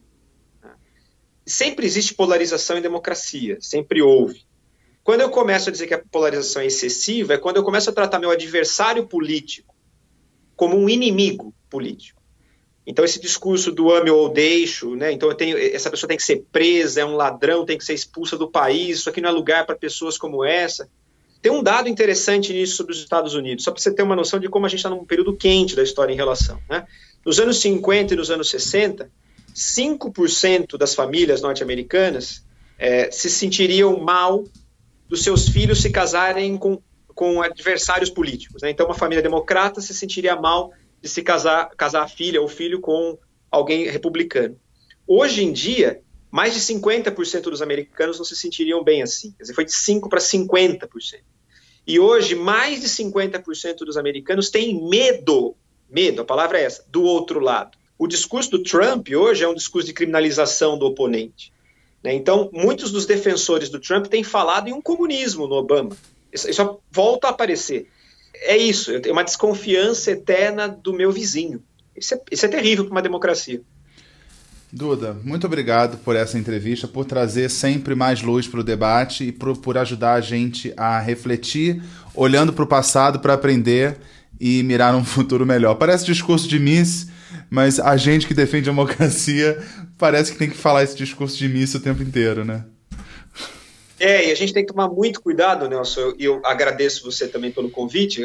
Sempre 1.46 1.86
existe 1.86 2.14
polarização 2.14 2.78
em 2.78 2.82
democracia, 2.82 3.58
sempre 3.62 4.02
houve. 4.02 4.46
Quando 5.02 5.22
eu 5.22 5.30
começo 5.30 5.70
a 5.70 5.72
dizer 5.72 5.88
que 5.88 5.94
a 5.94 6.04
polarização 6.12 6.62
é 6.62 6.66
excessiva, 6.66 7.34
é 7.34 7.38
quando 7.38 7.56
eu 7.56 7.64
começo 7.64 7.90
a 7.90 7.94
tratar 7.94 8.20
meu 8.20 8.30
adversário 8.30 9.08
político 9.08 9.74
como 10.54 10.76
um 10.76 10.90
inimigo 10.90 11.56
político. 11.70 12.19
Então 12.90 13.06
esse 13.06 13.22
discurso 13.22 13.72
do 13.72 13.92
ame 13.92 14.10
ou 14.10 14.28
deixo, 14.30 14.96
né? 14.96 15.12
Então 15.12 15.32
tenho, 15.36 15.56
essa 15.56 15.92
pessoa 15.92 16.08
tem 16.08 16.18
que 16.18 16.24
ser 16.24 16.44
presa, 16.52 17.02
é 17.02 17.06
um 17.06 17.16
ladrão, 17.16 17.64
tem 17.64 17.78
que 17.78 17.86
ser 17.86 17.94
expulsa 17.94 18.36
do 18.36 18.50
país, 18.50 18.98
isso 18.98 19.10
aqui 19.12 19.22
não 19.22 19.30
é 19.30 19.32
lugar 19.32 19.64
para 19.64 19.76
pessoas 19.76 20.18
como 20.18 20.44
essa. 20.44 20.90
Tem 21.40 21.52
um 21.52 21.62
dado 21.62 21.88
interessante 21.88 22.52
nisso 22.52 22.76
sobre 22.76 22.92
os 22.92 23.00
Estados 23.00 23.36
Unidos, 23.36 23.64
só 23.64 23.72
para 23.72 23.80
você 23.80 23.94
ter 23.94 24.02
uma 24.02 24.16
noção 24.16 24.40
de 24.40 24.50
como 24.50 24.66
a 24.66 24.70
gente 24.70 24.80
está 24.80 24.90
num 24.90 25.06
período 25.06 25.38
quente 25.38 25.76
da 25.76 25.84
história 25.84 26.12
em 26.12 26.16
relação. 26.16 26.60
Né? 26.68 26.84
Nos 27.24 27.40
anos 27.40 27.62
50 27.62 28.16
e 28.16 28.18
nos 28.18 28.32
anos 28.32 28.50
60, 28.50 29.08
5% 29.54 30.76
das 30.76 30.96
famílias 30.96 31.44
norte-americanas 31.44 32.44
é, 32.80 33.12
se 33.12 33.30
sentiriam 33.30 34.00
mal 34.00 34.44
dos 35.08 35.24
seus 35.24 35.48
filhos 35.48 35.80
se 35.80 35.92
casarem 35.92 36.58
com, 36.58 36.82
com 37.14 37.40
adversários 37.40 38.10
políticos. 38.10 38.64
Né? 38.64 38.72
Então, 38.72 38.88
uma 38.88 38.96
família 38.96 39.22
democrata 39.22 39.80
se 39.80 39.94
sentiria 39.94 40.36
mal 40.36 40.74
de 41.02 41.10
se 41.10 41.22
casar, 41.22 41.70
casar 41.76 42.04
a 42.04 42.08
filha 42.08 42.42
ou 42.42 42.48
filho 42.48 42.80
com 42.80 43.18
alguém 43.50 43.90
republicano. 43.90 44.58
Hoje 45.08 45.44
em 45.44 45.52
dia, 45.52 46.02
mais 46.32 46.54
de 46.54 46.60
50% 46.60 47.44
dos 47.44 47.62
americanos 47.62 48.18
não 48.18 48.26
se 48.26 48.36
sentiriam 48.36 48.84
bem 48.84 49.02
assim. 49.02 49.32
Quer 49.32 49.44
dizer, 49.44 49.54
foi 49.54 49.66
de 49.66 49.72
5% 49.72 50.08
para 50.10 50.20
50%. 50.20 50.88
E 51.88 52.00
hoje, 52.00 52.36
mais 52.36 52.82
de 52.82 52.88
50% 52.88 53.78
dos 53.78 53.98
americanos 53.98 54.50
têm 54.50 54.88
medo 54.88 55.56
Medo, 55.90 56.22
a 56.22 56.26
palavra 56.26 56.60
é 56.60 56.64
essa, 56.64 56.86
do 56.88 57.04
outro 57.04 57.40
lado. 57.40 57.78
O 57.98 58.08
discurso 58.08 58.52
do 58.52 58.64
Trump 58.64 59.10
hoje 59.10 59.44
é 59.44 59.48
um 59.48 59.56
discurso 59.56 59.88
de 59.88 59.94
criminalização 59.94 60.78
do 60.78 60.86
oponente. 60.86 61.52
Né? 62.04 62.14
Então, 62.14 62.50
muitos 62.54 62.92
dos 62.92 63.06
defensores 63.06 63.70
do 63.70 63.80
Trump 63.80 64.06
têm 64.06 64.24
falado 64.24 64.68
em 64.68 64.74
um 64.74 64.82
comunismo 64.82 65.48
no 65.48 65.56
Obama. 65.56 65.98
Isso, 66.32 66.50
isso 66.50 66.80
volta 66.92 67.28
a 67.28 67.32
aparecer. 67.32 67.90
É 68.36 68.58
isso, 68.58 68.92
eu 68.92 69.02
tenho 69.02 69.14
uma 69.14 69.24
desconfiança 69.24 70.12
eterna 70.12 70.68
do 70.68 70.94
meu 70.94 71.12
vizinho. 71.12 71.62
Isso 71.96 72.14
é, 72.14 72.22
isso 72.32 72.46
é 72.46 72.50
terrível 72.50 72.86
para 72.86 72.92
uma 72.92 73.02
democracia. 73.02 73.62
Duda, 74.72 75.18
muito 75.24 75.48
obrigado 75.48 75.98
por 75.98 76.16
essa 76.16 76.38
entrevista, 76.38 76.88
por 76.88 77.04
trazer 77.04 77.50
sempre 77.50 77.96
mais 77.96 78.22
luz 78.22 78.48
para 78.48 78.60
o 78.60 78.64
debate 78.64 79.26
e 79.26 79.32
por, 79.32 79.58
por 79.58 79.78
ajudar 79.80 80.14
a 80.14 80.22
gente 80.22 80.72
a 80.78 81.00
refletir, 81.00 81.82
olhando 82.14 82.54
para 82.54 82.64
o 82.64 82.68
passado 82.68 83.20
para 83.20 83.34
aprender 83.34 83.98
e 84.40 84.62
mirar 84.62 84.96
um 84.96 85.04
futuro 85.04 85.46
melhor. 85.46 85.74
Parece 85.76 86.06
discurso 86.06 86.48
de 86.48 86.60
Miss, 86.60 87.08
mas 87.50 87.80
a 87.80 87.98
gente 87.98 88.28
que 88.28 88.34
defende 88.34 88.70
a 88.70 88.72
democracia 88.72 89.58
parece 89.98 90.32
que 90.32 90.38
tem 90.38 90.50
que 90.50 90.56
falar 90.56 90.84
esse 90.84 90.96
discurso 90.96 91.36
de 91.36 91.50
Miss 91.50 91.74
o 91.74 91.80
tempo 91.80 92.04
inteiro, 92.04 92.46
né? 92.46 92.64
É, 94.00 94.28
e 94.28 94.32
a 94.32 94.36
gente 94.36 94.54
tem 94.54 94.66
que 94.66 94.72
tomar 94.72 94.88
muito 94.88 95.22
cuidado, 95.22 95.68
Nelson. 95.68 96.14
E 96.18 96.26
eu, 96.26 96.36
eu 96.36 96.46
agradeço 96.46 97.04
você 97.04 97.28
também 97.28 97.52
pelo 97.52 97.70
convite, 97.70 98.24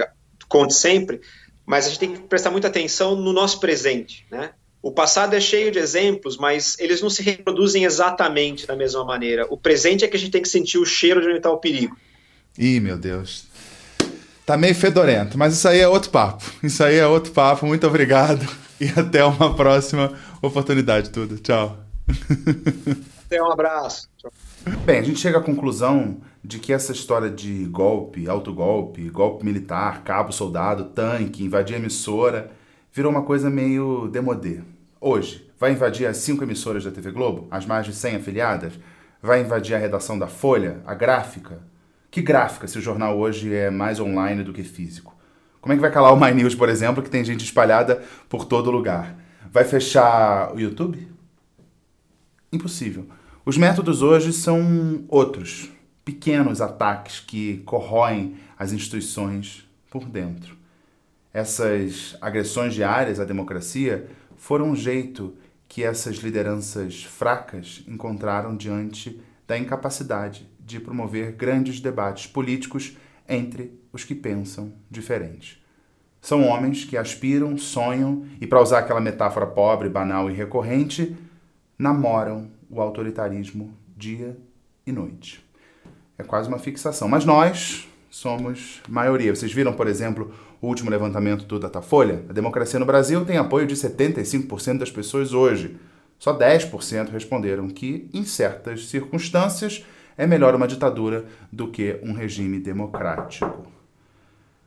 conte 0.48 0.74
sempre, 0.74 1.20
mas 1.66 1.86
a 1.86 1.88
gente 1.88 1.98
tem 1.98 2.12
que 2.12 2.20
prestar 2.20 2.50
muita 2.50 2.68
atenção 2.68 3.16
no 3.16 3.32
nosso 3.32 3.60
presente, 3.60 4.26
né? 4.30 4.50
O 4.82 4.92
passado 4.92 5.34
é 5.34 5.40
cheio 5.40 5.72
de 5.72 5.78
exemplos, 5.78 6.36
mas 6.36 6.76
eles 6.78 7.00
não 7.00 7.08
se 7.08 7.22
reproduzem 7.22 7.84
exatamente 7.84 8.66
da 8.66 8.76
mesma 8.76 9.02
maneira. 9.02 9.46
O 9.48 9.56
presente 9.56 10.04
é 10.04 10.08
que 10.08 10.14
a 10.14 10.18
gente 10.18 10.30
tem 10.30 10.42
que 10.42 10.48
sentir 10.48 10.76
o 10.76 10.84
cheiro 10.84 11.22
de 11.22 11.26
onde 11.26 11.38
está 11.38 11.50
o 11.50 11.56
perigo. 11.56 11.96
Ih, 12.58 12.80
meu 12.80 12.98
Deus. 12.98 13.46
Tá 14.44 14.58
meio 14.58 14.74
fedorento, 14.74 15.38
mas 15.38 15.54
isso 15.54 15.66
aí 15.66 15.80
é 15.80 15.88
outro 15.88 16.10
papo. 16.10 16.44
Isso 16.62 16.84
aí 16.84 16.96
é 16.96 17.06
outro 17.06 17.32
papo. 17.32 17.64
Muito 17.64 17.86
obrigado 17.86 18.46
e 18.78 18.86
até 18.88 19.24
uma 19.24 19.56
próxima 19.56 20.12
oportunidade, 20.42 21.08
tudo. 21.08 21.38
Tchau. 21.38 21.78
Até 23.24 23.42
um 23.42 23.50
abraço. 23.50 24.06
Tchau. 24.18 24.30
Bem, 24.86 24.98
a 24.98 25.02
gente 25.02 25.18
chega 25.18 25.36
à 25.36 25.42
conclusão 25.42 26.22
de 26.42 26.58
que 26.58 26.72
essa 26.72 26.90
história 26.90 27.28
de 27.28 27.66
golpe, 27.66 28.26
autogolpe, 28.26 29.10
golpe 29.10 29.44
militar, 29.44 30.02
cabo 30.02 30.32
soldado, 30.32 30.86
tanque, 30.86 31.44
invadir 31.44 31.76
emissora, 31.76 32.50
virou 32.90 33.12
uma 33.12 33.22
coisa 33.22 33.50
meio 33.50 34.08
demodê. 34.08 34.62
Hoje, 34.98 35.50
vai 35.60 35.72
invadir 35.72 36.06
as 36.06 36.16
cinco 36.16 36.44
emissoras 36.44 36.82
da 36.82 36.90
TV 36.90 37.10
Globo, 37.10 37.46
as 37.50 37.66
mais 37.66 37.84
de 37.84 37.94
100 37.94 38.16
afiliadas? 38.16 38.72
Vai 39.22 39.42
invadir 39.42 39.74
a 39.74 39.78
redação 39.78 40.18
da 40.18 40.28
Folha, 40.28 40.80
a 40.86 40.94
gráfica? 40.94 41.60
Que 42.10 42.22
gráfica 42.22 42.66
se 42.66 42.78
o 42.78 42.82
jornal 42.82 43.18
hoje 43.18 43.52
é 43.54 43.68
mais 43.68 44.00
online 44.00 44.42
do 44.42 44.52
que 44.54 44.62
físico? 44.62 45.14
Como 45.60 45.74
é 45.74 45.76
que 45.76 45.82
vai 45.82 45.90
calar 45.90 46.14
o 46.14 46.18
My 46.18 46.32
News, 46.32 46.54
por 46.54 46.70
exemplo, 46.70 47.02
que 47.02 47.10
tem 47.10 47.22
gente 47.22 47.44
espalhada 47.44 48.02
por 48.30 48.46
todo 48.46 48.70
lugar? 48.70 49.14
Vai 49.52 49.64
fechar 49.64 50.54
o 50.54 50.58
YouTube? 50.58 51.06
Impossível. 52.50 53.06
Os 53.46 53.58
métodos 53.58 54.00
hoje 54.00 54.32
são 54.32 55.04
outros, 55.06 55.70
pequenos 56.02 56.62
ataques 56.62 57.20
que 57.20 57.58
corroem 57.66 58.36
as 58.58 58.72
instituições 58.72 59.68
por 59.90 60.06
dentro. 60.06 60.56
Essas 61.30 62.16
agressões 62.22 62.72
diárias 62.72 63.20
à 63.20 63.24
democracia 63.26 64.08
foram 64.34 64.70
um 64.70 64.74
jeito 64.74 65.34
que 65.68 65.84
essas 65.84 66.16
lideranças 66.16 67.04
fracas 67.04 67.84
encontraram 67.86 68.56
diante 68.56 69.20
da 69.46 69.58
incapacidade 69.58 70.48
de 70.58 70.80
promover 70.80 71.32
grandes 71.32 71.80
debates 71.80 72.26
políticos 72.26 72.96
entre 73.28 73.78
os 73.92 74.04
que 74.04 74.14
pensam 74.14 74.72
diferente. 74.90 75.62
São 76.18 76.46
homens 76.46 76.86
que 76.86 76.96
aspiram, 76.96 77.58
sonham 77.58 78.24
e, 78.40 78.46
para 78.46 78.62
usar 78.62 78.78
aquela 78.78 79.02
metáfora 79.02 79.46
pobre, 79.46 79.90
banal 79.90 80.30
e 80.30 80.34
recorrente, 80.34 81.14
namoram 81.78 82.53
o 82.70 82.80
autoritarismo 82.80 83.74
dia 83.96 84.36
e 84.86 84.92
noite. 84.92 85.44
É 86.18 86.22
quase 86.22 86.48
uma 86.48 86.58
fixação. 86.58 87.08
Mas 87.08 87.24
nós 87.24 87.88
somos 88.10 88.80
maioria. 88.88 89.34
Vocês 89.34 89.52
viram, 89.52 89.72
por 89.72 89.86
exemplo, 89.86 90.32
o 90.60 90.68
último 90.68 90.90
levantamento 90.90 91.44
do 91.44 91.58
Datafolha, 91.58 92.24
a 92.28 92.32
democracia 92.32 92.78
no 92.78 92.86
Brasil 92.86 93.24
tem 93.24 93.36
apoio 93.36 93.66
de 93.66 93.74
75% 93.74 94.78
das 94.78 94.90
pessoas 94.90 95.32
hoje. 95.32 95.76
Só 96.18 96.36
10% 96.36 97.10
responderam 97.10 97.68
que, 97.68 98.08
em 98.14 98.24
certas 98.24 98.86
circunstâncias, 98.86 99.84
é 100.16 100.26
melhor 100.26 100.54
uma 100.54 100.68
ditadura 100.68 101.26
do 101.52 101.68
que 101.68 101.98
um 102.02 102.12
regime 102.12 102.60
democrático. 102.60 103.66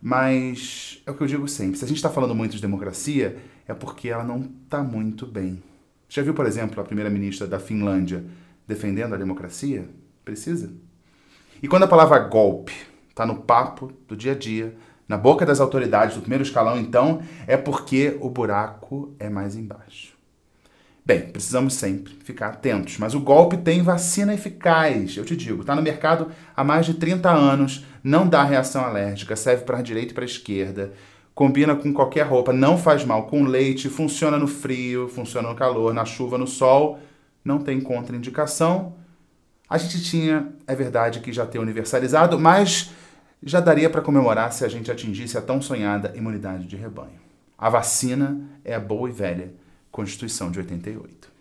Mas 0.01 1.01
é 1.05 1.11
o 1.11 1.15
que 1.15 1.23
eu 1.23 1.27
digo 1.27 1.47
sempre: 1.47 1.77
se 1.77 1.85
a 1.85 1.87
gente 1.87 1.97
está 1.97 2.09
falando 2.09 2.35
muito 2.35 2.55
de 2.55 2.61
democracia, 2.61 3.37
é 3.67 3.73
porque 3.73 4.09
ela 4.09 4.23
não 4.23 4.49
está 4.63 4.83
muito 4.83 5.25
bem. 5.25 5.63
Já 6.09 6.21
viu, 6.21 6.33
por 6.33 6.45
exemplo, 6.45 6.79
a 6.81 6.85
primeira-ministra 6.85 7.45
da 7.45 7.59
Finlândia 7.59 8.23
defendendo 8.67 9.13
a 9.13 9.17
democracia? 9.17 9.87
Precisa. 10.23 10.71
E 11.61 11.67
quando 11.67 11.83
a 11.83 11.87
palavra 11.87 12.19
golpe 12.19 12.73
está 13.09 13.25
no 13.25 13.37
papo 13.37 13.91
do 14.07 14.15
dia 14.15 14.33
a 14.33 14.35
dia, 14.35 14.75
na 15.07 15.17
boca 15.17 15.45
das 15.45 15.59
autoridades 15.59 16.15
do 16.15 16.21
primeiro 16.21 16.43
escalão, 16.43 16.77
então, 16.77 17.21
é 17.47 17.57
porque 17.57 18.17
o 18.19 18.29
buraco 18.29 19.15
é 19.19 19.29
mais 19.29 19.55
embaixo. 19.55 20.17
Bem, 21.05 21.21
precisamos 21.21 21.73
sempre 21.73 22.13
ficar 22.21 22.47
atentos, 22.47 22.97
mas 22.97 23.15
o 23.15 23.21
golpe 23.21 23.55
tem 23.55 23.81
vacina 23.81 24.33
eficaz, 24.33 25.15
eu 25.15 25.23
te 25.23 25.37
digo, 25.37 25.61
está 25.61 25.73
no 25.73 25.81
mercado 25.81 26.29
há 26.53 26.65
mais 26.65 26.85
de 26.85 26.95
30 26.95 27.31
anos, 27.31 27.85
não 28.03 28.27
dá 28.27 28.43
reação 28.43 28.83
alérgica, 28.83 29.33
serve 29.37 29.63
para 29.63 29.77
a 29.77 29.81
direita 29.81 30.11
e 30.11 30.13
para 30.13 30.25
a 30.25 30.27
esquerda, 30.27 30.91
combina 31.37 31.75
com 31.75 31.93
qualquer 31.93 32.23
roupa, 32.23 32.51
não 32.51 32.79
faz 32.79 33.05
mal 33.05 33.27
com 33.27 33.43
leite, 33.43 33.89
funciona 33.89 34.39
no 34.39 34.47
frio, 34.47 35.07
funciona 35.07 35.47
no 35.47 35.53
calor, 35.53 35.93
na 35.93 36.03
chuva, 36.03 36.35
no 36.35 36.47
sol, 36.47 36.97
não 37.45 37.59
tem 37.59 37.79
contraindicação. 37.79 38.95
A 39.69 39.77
gente 39.77 40.03
tinha, 40.03 40.51
é 40.65 40.73
verdade, 40.73 41.19
que 41.19 41.31
já 41.31 41.45
ter 41.45 41.59
universalizado, 41.59 42.39
mas 42.39 42.89
já 43.43 43.59
daria 43.59 43.87
para 43.87 44.01
comemorar 44.01 44.51
se 44.51 44.65
a 44.65 44.67
gente 44.67 44.89
atingisse 44.89 45.37
a 45.37 45.41
tão 45.41 45.61
sonhada 45.61 46.11
imunidade 46.17 46.65
de 46.65 46.75
rebanho. 46.75 47.19
A 47.55 47.69
vacina 47.69 48.41
é 48.65 48.73
a 48.73 48.79
boa 48.79 49.07
e 49.07 49.11
velha 49.11 49.53
Constituição 49.91 50.49
de 50.49 50.57
88. 50.57 51.31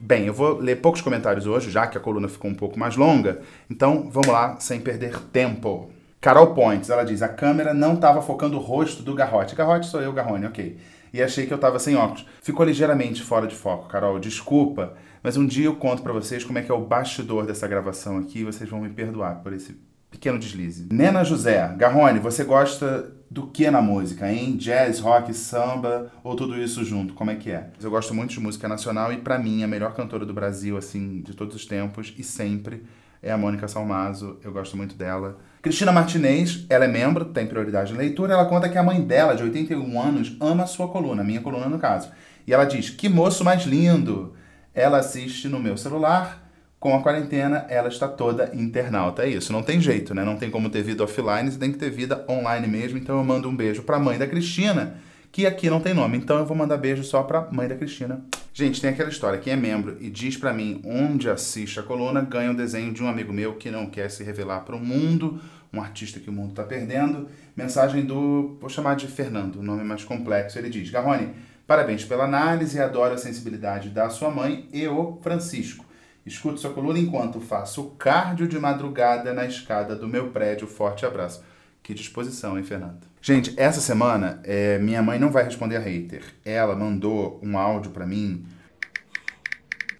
Bem, 0.00 0.26
eu 0.26 0.34
vou 0.34 0.58
ler 0.58 0.80
poucos 0.80 1.00
comentários 1.00 1.46
hoje, 1.46 1.70
já 1.70 1.86
que 1.86 1.96
a 1.96 2.00
coluna 2.00 2.26
ficou 2.26 2.50
um 2.50 2.54
pouco 2.54 2.76
mais 2.76 2.96
longa, 2.96 3.42
então 3.70 4.10
vamos 4.10 4.26
lá, 4.28 4.58
sem 4.58 4.80
perder 4.80 5.20
tempo. 5.32 5.92
Carol 6.20 6.54
Points, 6.54 6.90
ela 6.90 7.04
diz: 7.04 7.22
a 7.22 7.28
câmera 7.28 7.72
não 7.72 7.94
estava 7.94 8.20
focando 8.20 8.56
o 8.56 8.60
rosto 8.60 9.02
do 9.02 9.14
Garrote. 9.14 9.54
Garrote 9.54 9.86
sou 9.86 10.00
eu, 10.00 10.12
Garrone, 10.12 10.46
ok. 10.46 10.76
E 11.12 11.22
achei 11.22 11.46
que 11.46 11.52
eu 11.52 11.56
estava 11.56 11.78
sem 11.78 11.96
óculos. 11.96 12.26
Ficou 12.42 12.66
ligeiramente 12.66 13.22
fora 13.22 13.46
de 13.46 13.54
foco, 13.54 13.88
Carol, 13.88 14.18
desculpa. 14.18 14.94
Mas 15.22 15.36
um 15.36 15.46
dia 15.46 15.66
eu 15.66 15.76
conto 15.76 16.02
para 16.02 16.12
vocês 16.12 16.44
como 16.44 16.58
é 16.58 16.62
que 16.62 16.70
é 16.70 16.74
o 16.74 16.84
bastidor 16.84 17.46
dessa 17.46 17.66
gravação 17.66 18.18
aqui 18.18 18.40
e 18.40 18.44
vocês 18.44 18.68
vão 18.68 18.80
me 18.80 18.90
perdoar 18.90 19.42
por 19.42 19.52
esse 19.52 19.76
pequeno 20.10 20.38
deslize. 20.38 20.86
Nena 20.92 21.24
José, 21.24 21.74
Garrone, 21.76 22.18
você 22.18 22.44
gosta 22.44 23.12
do 23.30 23.46
que 23.46 23.70
na 23.70 23.82
música, 23.82 24.30
hein? 24.30 24.56
Jazz, 24.56 25.00
rock, 25.00 25.34
samba 25.34 26.10
ou 26.24 26.34
tudo 26.34 26.56
isso 26.56 26.84
junto? 26.84 27.14
Como 27.14 27.30
é 27.30 27.34
que 27.34 27.50
é? 27.50 27.70
Eu 27.82 27.90
gosto 27.90 28.14
muito 28.14 28.30
de 28.30 28.40
música 28.40 28.66
nacional 28.66 29.12
e 29.12 29.18
para 29.18 29.38
mim 29.38 29.62
a 29.62 29.68
melhor 29.68 29.94
cantora 29.94 30.24
do 30.24 30.32
Brasil, 30.32 30.76
assim, 30.76 31.20
de 31.20 31.34
todos 31.34 31.54
os 31.54 31.66
tempos 31.66 32.14
e 32.16 32.22
sempre 32.22 32.84
é 33.22 33.30
a 33.30 33.38
Mônica 33.38 33.68
Salmazo. 33.68 34.38
Eu 34.42 34.52
gosto 34.52 34.76
muito 34.76 34.94
dela. 34.94 35.38
Cristina 35.60 35.92
Martinez, 35.92 36.64
ela 36.68 36.84
é 36.84 36.88
membro, 36.88 37.26
tem 37.26 37.46
prioridade 37.46 37.92
em 37.92 37.96
leitura. 37.96 38.32
Ela 38.32 38.46
conta 38.46 38.68
que 38.68 38.78
a 38.78 38.82
mãe 38.82 39.00
dela, 39.00 39.34
de 39.34 39.42
81 39.42 40.00
anos, 40.00 40.36
ama 40.40 40.66
sua 40.66 40.88
coluna, 40.88 41.24
minha 41.24 41.40
coluna 41.40 41.68
no 41.68 41.78
caso. 41.78 42.10
E 42.46 42.52
ela 42.52 42.64
diz: 42.64 42.90
Que 42.90 43.08
moço 43.08 43.44
mais 43.44 43.64
lindo! 43.64 44.34
Ela 44.74 44.98
assiste 44.98 45.48
no 45.48 45.58
meu 45.58 45.76
celular. 45.76 46.47
Com 46.80 46.94
a 46.94 47.02
quarentena, 47.02 47.66
ela 47.68 47.88
está 47.88 48.06
toda 48.06 48.54
internauta. 48.54 49.24
É 49.24 49.28
isso, 49.28 49.52
não 49.52 49.64
tem 49.64 49.80
jeito, 49.80 50.14
né? 50.14 50.24
Não 50.24 50.36
tem 50.36 50.48
como 50.48 50.70
ter 50.70 50.82
vida 50.82 51.02
offline, 51.02 51.50
você 51.50 51.58
tem 51.58 51.72
que 51.72 51.78
ter 51.78 51.90
vida 51.90 52.24
online 52.28 52.68
mesmo. 52.68 52.98
Então 52.98 53.18
eu 53.18 53.24
mando 53.24 53.48
um 53.48 53.56
beijo 53.56 53.82
para 53.82 53.96
a 53.96 54.00
mãe 54.00 54.16
da 54.16 54.28
Cristina, 54.28 54.96
que 55.32 55.44
aqui 55.44 55.68
não 55.68 55.80
tem 55.80 55.92
nome. 55.92 56.16
Então 56.16 56.38
eu 56.38 56.46
vou 56.46 56.56
mandar 56.56 56.76
beijo 56.76 57.02
só 57.02 57.24
para 57.24 57.50
mãe 57.50 57.66
da 57.66 57.74
Cristina. 57.74 58.24
Gente, 58.54 58.80
tem 58.80 58.90
aquela 58.90 59.08
história: 59.08 59.40
quem 59.40 59.52
é 59.52 59.56
membro 59.56 59.96
e 60.00 60.08
diz 60.08 60.36
para 60.36 60.52
mim 60.52 60.80
onde 60.84 61.28
assiste 61.28 61.80
a 61.80 61.82
coluna, 61.82 62.20
ganha 62.20 62.52
um 62.52 62.54
desenho 62.54 62.92
de 62.92 63.02
um 63.02 63.08
amigo 63.08 63.32
meu 63.32 63.56
que 63.56 63.72
não 63.72 63.86
quer 63.86 64.08
se 64.08 64.22
revelar 64.22 64.60
para 64.60 64.76
o 64.76 64.80
mundo, 64.80 65.40
um 65.72 65.80
artista 65.80 66.20
que 66.20 66.30
o 66.30 66.32
mundo 66.32 66.50
está 66.50 66.62
perdendo. 66.62 67.28
Mensagem 67.56 68.04
do, 68.04 68.56
vou 68.60 68.70
chamar 68.70 68.94
de 68.94 69.08
Fernando, 69.08 69.56
o 69.56 69.62
nome 69.64 69.82
mais 69.82 70.04
complexo. 70.04 70.56
Ele 70.56 70.70
diz: 70.70 70.90
Garrone, 70.90 71.34
Parabéns 71.68 72.02
pela 72.02 72.24
análise, 72.24 72.80
adoro 72.80 73.12
a 73.12 73.18
sensibilidade 73.18 73.90
da 73.90 74.08
sua 74.08 74.30
mãe 74.30 74.66
e 74.72 74.88
o 74.88 75.18
Francisco. 75.20 75.84
Escuto 76.28 76.60
sua 76.60 76.74
coluna 76.74 76.98
enquanto 76.98 77.40
faço 77.40 77.92
cardio 77.98 78.46
de 78.46 78.58
madrugada 78.58 79.32
na 79.32 79.46
escada 79.46 79.96
do 79.96 80.06
meu 80.06 80.30
prédio. 80.30 80.68
Forte 80.68 81.06
abraço. 81.06 81.42
Que 81.82 81.94
disposição, 81.94 82.58
hein, 82.58 82.64
Fernando? 82.64 83.00
Gente, 83.22 83.54
essa 83.58 83.80
semana 83.80 84.38
é, 84.44 84.78
minha 84.78 85.02
mãe 85.02 85.18
não 85.18 85.30
vai 85.30 85.42
responder 85.42 85.76
a 85.76 85.80
hater. 85.80 86.22
Ela 86.44 86.76
mandou 86.76 87.40
um 87.42 87.56
áudio 87.56 87.92
para 87.92 88.06
mim. 88.06 88.46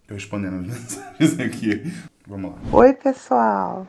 Eu 0.06 0.16
respondendo 0.16 0.56
as 0.56 0.66
mensagens 0.68 1.40
aqui. 1.40 1.92
Vamos 2.26 2.52
lá. 2.52 2.58
Oi, 2.72 2.92
pessoal. 2.92 3.86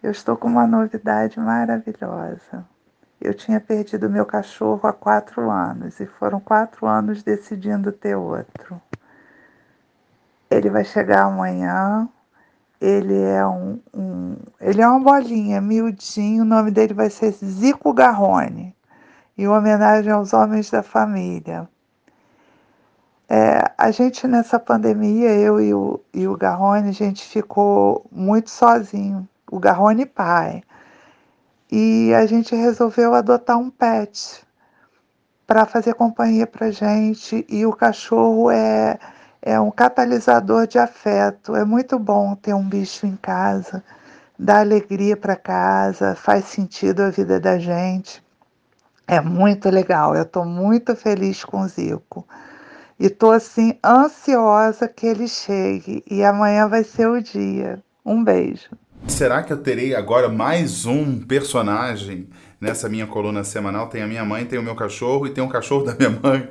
Eu 0.00 0.12
estou 0.12 0.36
com 0.36 0.46
uma 0.46 0.68
novidade 0.68 1.40
maravilhosa. 1.40 2.64
eu 3.20 3.34
tinha 3.34 3.58
perdido 3.58 4.08
meu 4.08 4.24
cachorro 4.24 4.86
há 4.86 4.92
quatro 4.92 5.50
anos 5.50 5.98
e 5.98 6.06
foram 6.06 6.38
quatro 6.38 6.86
anos 6.86 7.24
decidindo 7.24 7.90
ter 7.90 8.14
outro. 8.14 8.80
Ele 10.56 10.70
vai 10.70 10.84
chegar 10.84 11.24
amanhã. 11.24 12.08
Ele 12.80 13.20
é 13.20 13.46
um, 13.46 13.80
um 13.94 14.36
ele 14.60 14.82
é 14.82 14.88
uma 14.88 15.00
bolinha, 15.00 15.60
miudinho. 15.60 16.42
O 16.42 16.46
nome 16.46 16.70
dele 16.70 16.94
vai 16.94 17.10
ser 17.10 17.32
Zico 17.32 17.92
Garrone, 17.92 18.74
em 19.36 19.48
homenagem 19.48 20.12
aos 20.12 20.32
homens 20.32 20.70
da 20.70 20.82
família. 20.82 21.68
É, 23.28 23.72
a 23.76 23.90
gente 23.90 24.26
nessa 24.28 24.58
pandemia, 24.58 25.30
eu 25.34 25.60
e 25.60 25.74
o, 25.74 26.00
e 26.14 26.28
o 26.28 26.36
Garrone, 26.36 26.88
a 26.88 26.92
gente 26.92 27.24
ficou 27.24 28.06
muito 28.12 28.50
sozinho. 28.50 29.28
O 29.50 29.58
Garrone 29.58 30.06
pai 30.06 30.62
e 31.70 32.14
a 32.14 32.26
gente 32.26 32.54
resolveu 32.54 33.14
adotar 33.14 33.58
um 33.58 33.70
pet 33.70 34.44
para 35.46 35.66
fazer 35.66 35.94
companhia 35.94 36.46
para 36.46 36.70
gente 36.70 37.44
e 37.48 37.66
o 37.66 37.72
cachorro 37.72 38.50
é 38.50 38.98
é 39.46 39.60
um 39.60 39.70
catalisador 39.70 40.66
de 40.66 40.76
afeto. 40.76 41.54
É 41.54 41.64
muito 41.64 42.00
bom 42.00 42.34
ter 42.34 42.52
um 42.52 42.68
bicho 42.68 43.06
em 43.06 43.14
casa, 43.14 43.80
dá 44.36 44.58
alegria 44.58 45.16
para 45.16 45.36
casa, 45.36 46.16
faz 46.16 46.46
sentido 46.46 47.02
a 47.02 47.10
vida 47.10 47.38
da 47.38 47.56
gente. 47.56 48.20
É 49.06 49.20
muito 49.20 49.70
legal. 49.70 50.16
Eu 50.16 50.24
estou 50.24 50.44
muito 50.44 50.96
feliz 50.96 51.44
com 51.44 51.60
o 51.60 51.68
Zico. 51.68 52.26
E 52.98 53.06
estou 53.06 53.30
assim 53.30 53.78
ansiosa 53.84 54.88
que 54.88 55.06
ele 55.06 55.28
chegue 55.28 56.02
e 56.10 56.24
amanhã 56.24 56.66
vai 56.66 56.82
ser 56.82 57.06
o 57.06 57.22
dia. 57.22 57.80
Um 58.04 58.24
beijo. 58.24 58.70
Será 59.06 59.44
que 59.44 59.52
eu 59.52 59.62
terei 59.62 59.94
agora 59.94 60.28
mais 60.28 60.86
um 60.86 61.20
personagem 61.20 62.28
nessa 62.60 62.88
minha 62.88 63.06
coluna 63.06 63.44
semanal? 63.44 63.88
Tem 63.88 64.02
a 64.02 64.06
minha 64.06 64.24
mãe, 64.24 64.44
tem 64.44 64.58
o 64.58 64.62
meu 64.62 64.74
cachorro 64.74 65.26
e 65.26 65.30
tem 65.30 65.42
o 65.42 65.48
cachorro 65.48 65.84
da 65.84 65.94
minha 65.94 66.10
mãe. 66.22 66.48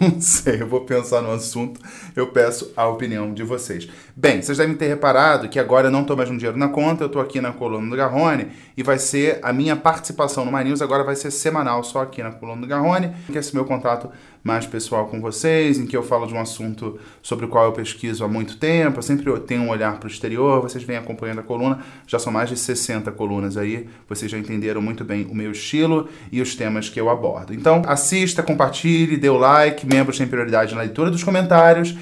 Não 0.00 0.20
sei, 0.20 0.62
eu 0.62 0.66
vou 0.66 0.82
pensar 0.82 1.22
no 1.22 1.30
assunto. 1.30 1.80
Eu 2.14 2.28
peço 2.28 2.72
a 2.76 2.86
opinião 2.86 3.32
de 3.32 3.42
vocês. 3.42 3.88
Bem, 4.16 4.40
vocês 4.40 4.58
devem 4.58 4.76
ter 4.76 4.86
reparado 4.86 5.48
que 5.48 5.58
agora 5.58 5.88
eu 5.88 5.90
não 5.90 6.02
estou 6.02 6.16
mais 6.16 6.30
um 6.30 6.36
dinheiro 6.36 6.56
na 6.56 6.68
conta, 6.68 7.02
eu 7.02 7.08
estou 7.08 7.20
aqui 7.20 7.40
na 7.40 7.50
coluna 7.50 7.90
do 7.90 7.96
Garrone 7.96 8.46
e 8.76 8.82
vai 8.84 8.96
ser 8.96 9.40
a 9.42 9.52
minha 9.52 9.74
participação 9.74 10.44
no 10.44 10.56
My 10.56 10.62
News 10.62 10.80
agora 10.80 11.02
vai 11.02 11.16
ser 11.16 11.32
semanal, 11.32 11.82
só 11.82 12.02
aqui 12.02 12.22
na 12.22 12.30
coluna 12.30 12.60
do 12.60 12.66
Garrone, 12.68 13.10
que 13.26 13.36
é 13.36 13.40
esse 13.40 13.52
meu 13.52 13.64
contato 13.64 14.08
mais 14.40 14.68
pessoal 14.68 15.08
com 15.08 15.20
vocês, 15.20 15.78
em 15.78 15.86
que 15.86 15.96
eu 15.96 16.02
falo 16.04 16.28
de 16.28 16.34
um 16.34 16.38
assunto 16.40 16.96
sobre 17.20 17.46
o 17.46 17.48
qual 17.48 17.64
eu 17.64 17.72
pesquiso 17.72 18.24
há 18.24 18.28
muito 18.28 18.56
tempo, 18.56 19.00
eu 19.00 19.02
sempre 19.02 19.36
tenho 19.40 19.62
um 19.62 19.68
olhar 19.68 19.98
para 19.98 20.06
o 20.06 20.10
exterior, 20.10 20.62
vocês 20.62 20.84
vêm 20.84 20.96
acompanhando 20.96 21.40
a 21.40 21.42
coluna, 21.42 21.80
já 22.06 22.20
são 22.20 22.32
mais 22.32 22.48
de 22.48 22.56
60 22.56 23.10
colunas 23.10 23.56
aí, 23.56 23.88
vocês 24.08 24.30
já 24.30 24.38
entenderam 24.38 24.80
muito 24.80 25.04
bem 25.04 25.26
o 25.28 25.34
meu 25.34 25.50
estilo 25.50 26.08
e 26.30 26.40
os 26.40 26.54
temas 26.54 26.88
que 26.88 27.00
eu 27.00 27.10
abordo. 27.10 27.52
Então, 27.52 27.82
assista, 27.84 28.44
compartilhe, 28.44 29.16
dê 29.16 29.28
o 29.28 29.36
like, 29.36 29.84
membros 29.84 30.18
têm 30.18 30.28
prioridade 30.28 30.72
na 30.72 30.82
leitura 30.82 31.10
dos 31.10 31.24
comentários 31.24 31.96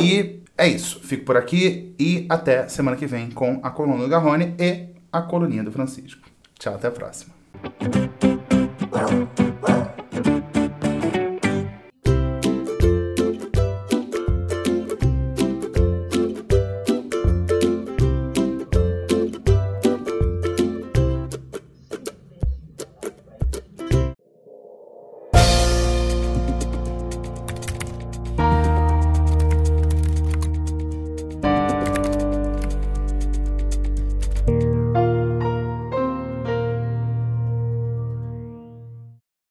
e 0.00 0.41
é 0.62 0.68
isso. 0.68 1.00
Fico 1.00 1.24
por 1.24 1.36
aqui 1.36 1.94
e 1.98 2.26
até 2.28 2.68
semana 2.68 2.96
que 2.96 3.06
vem 3.06 3.30
com 3.30 3.60
a 3.62 3.70
coluna 3.70 4.02
do 4.02 4.08
Garrone 4.08 4.54
e 4.58 4.86
a 5.12 5.22
coluninha 5.22 5.64
do 5.64 5.72
Francisco. 5.72 6.22
Tchau, 6.58 6.74
até 6.74 6.88
a 6.88 6.90
próxima. 6.90 7.34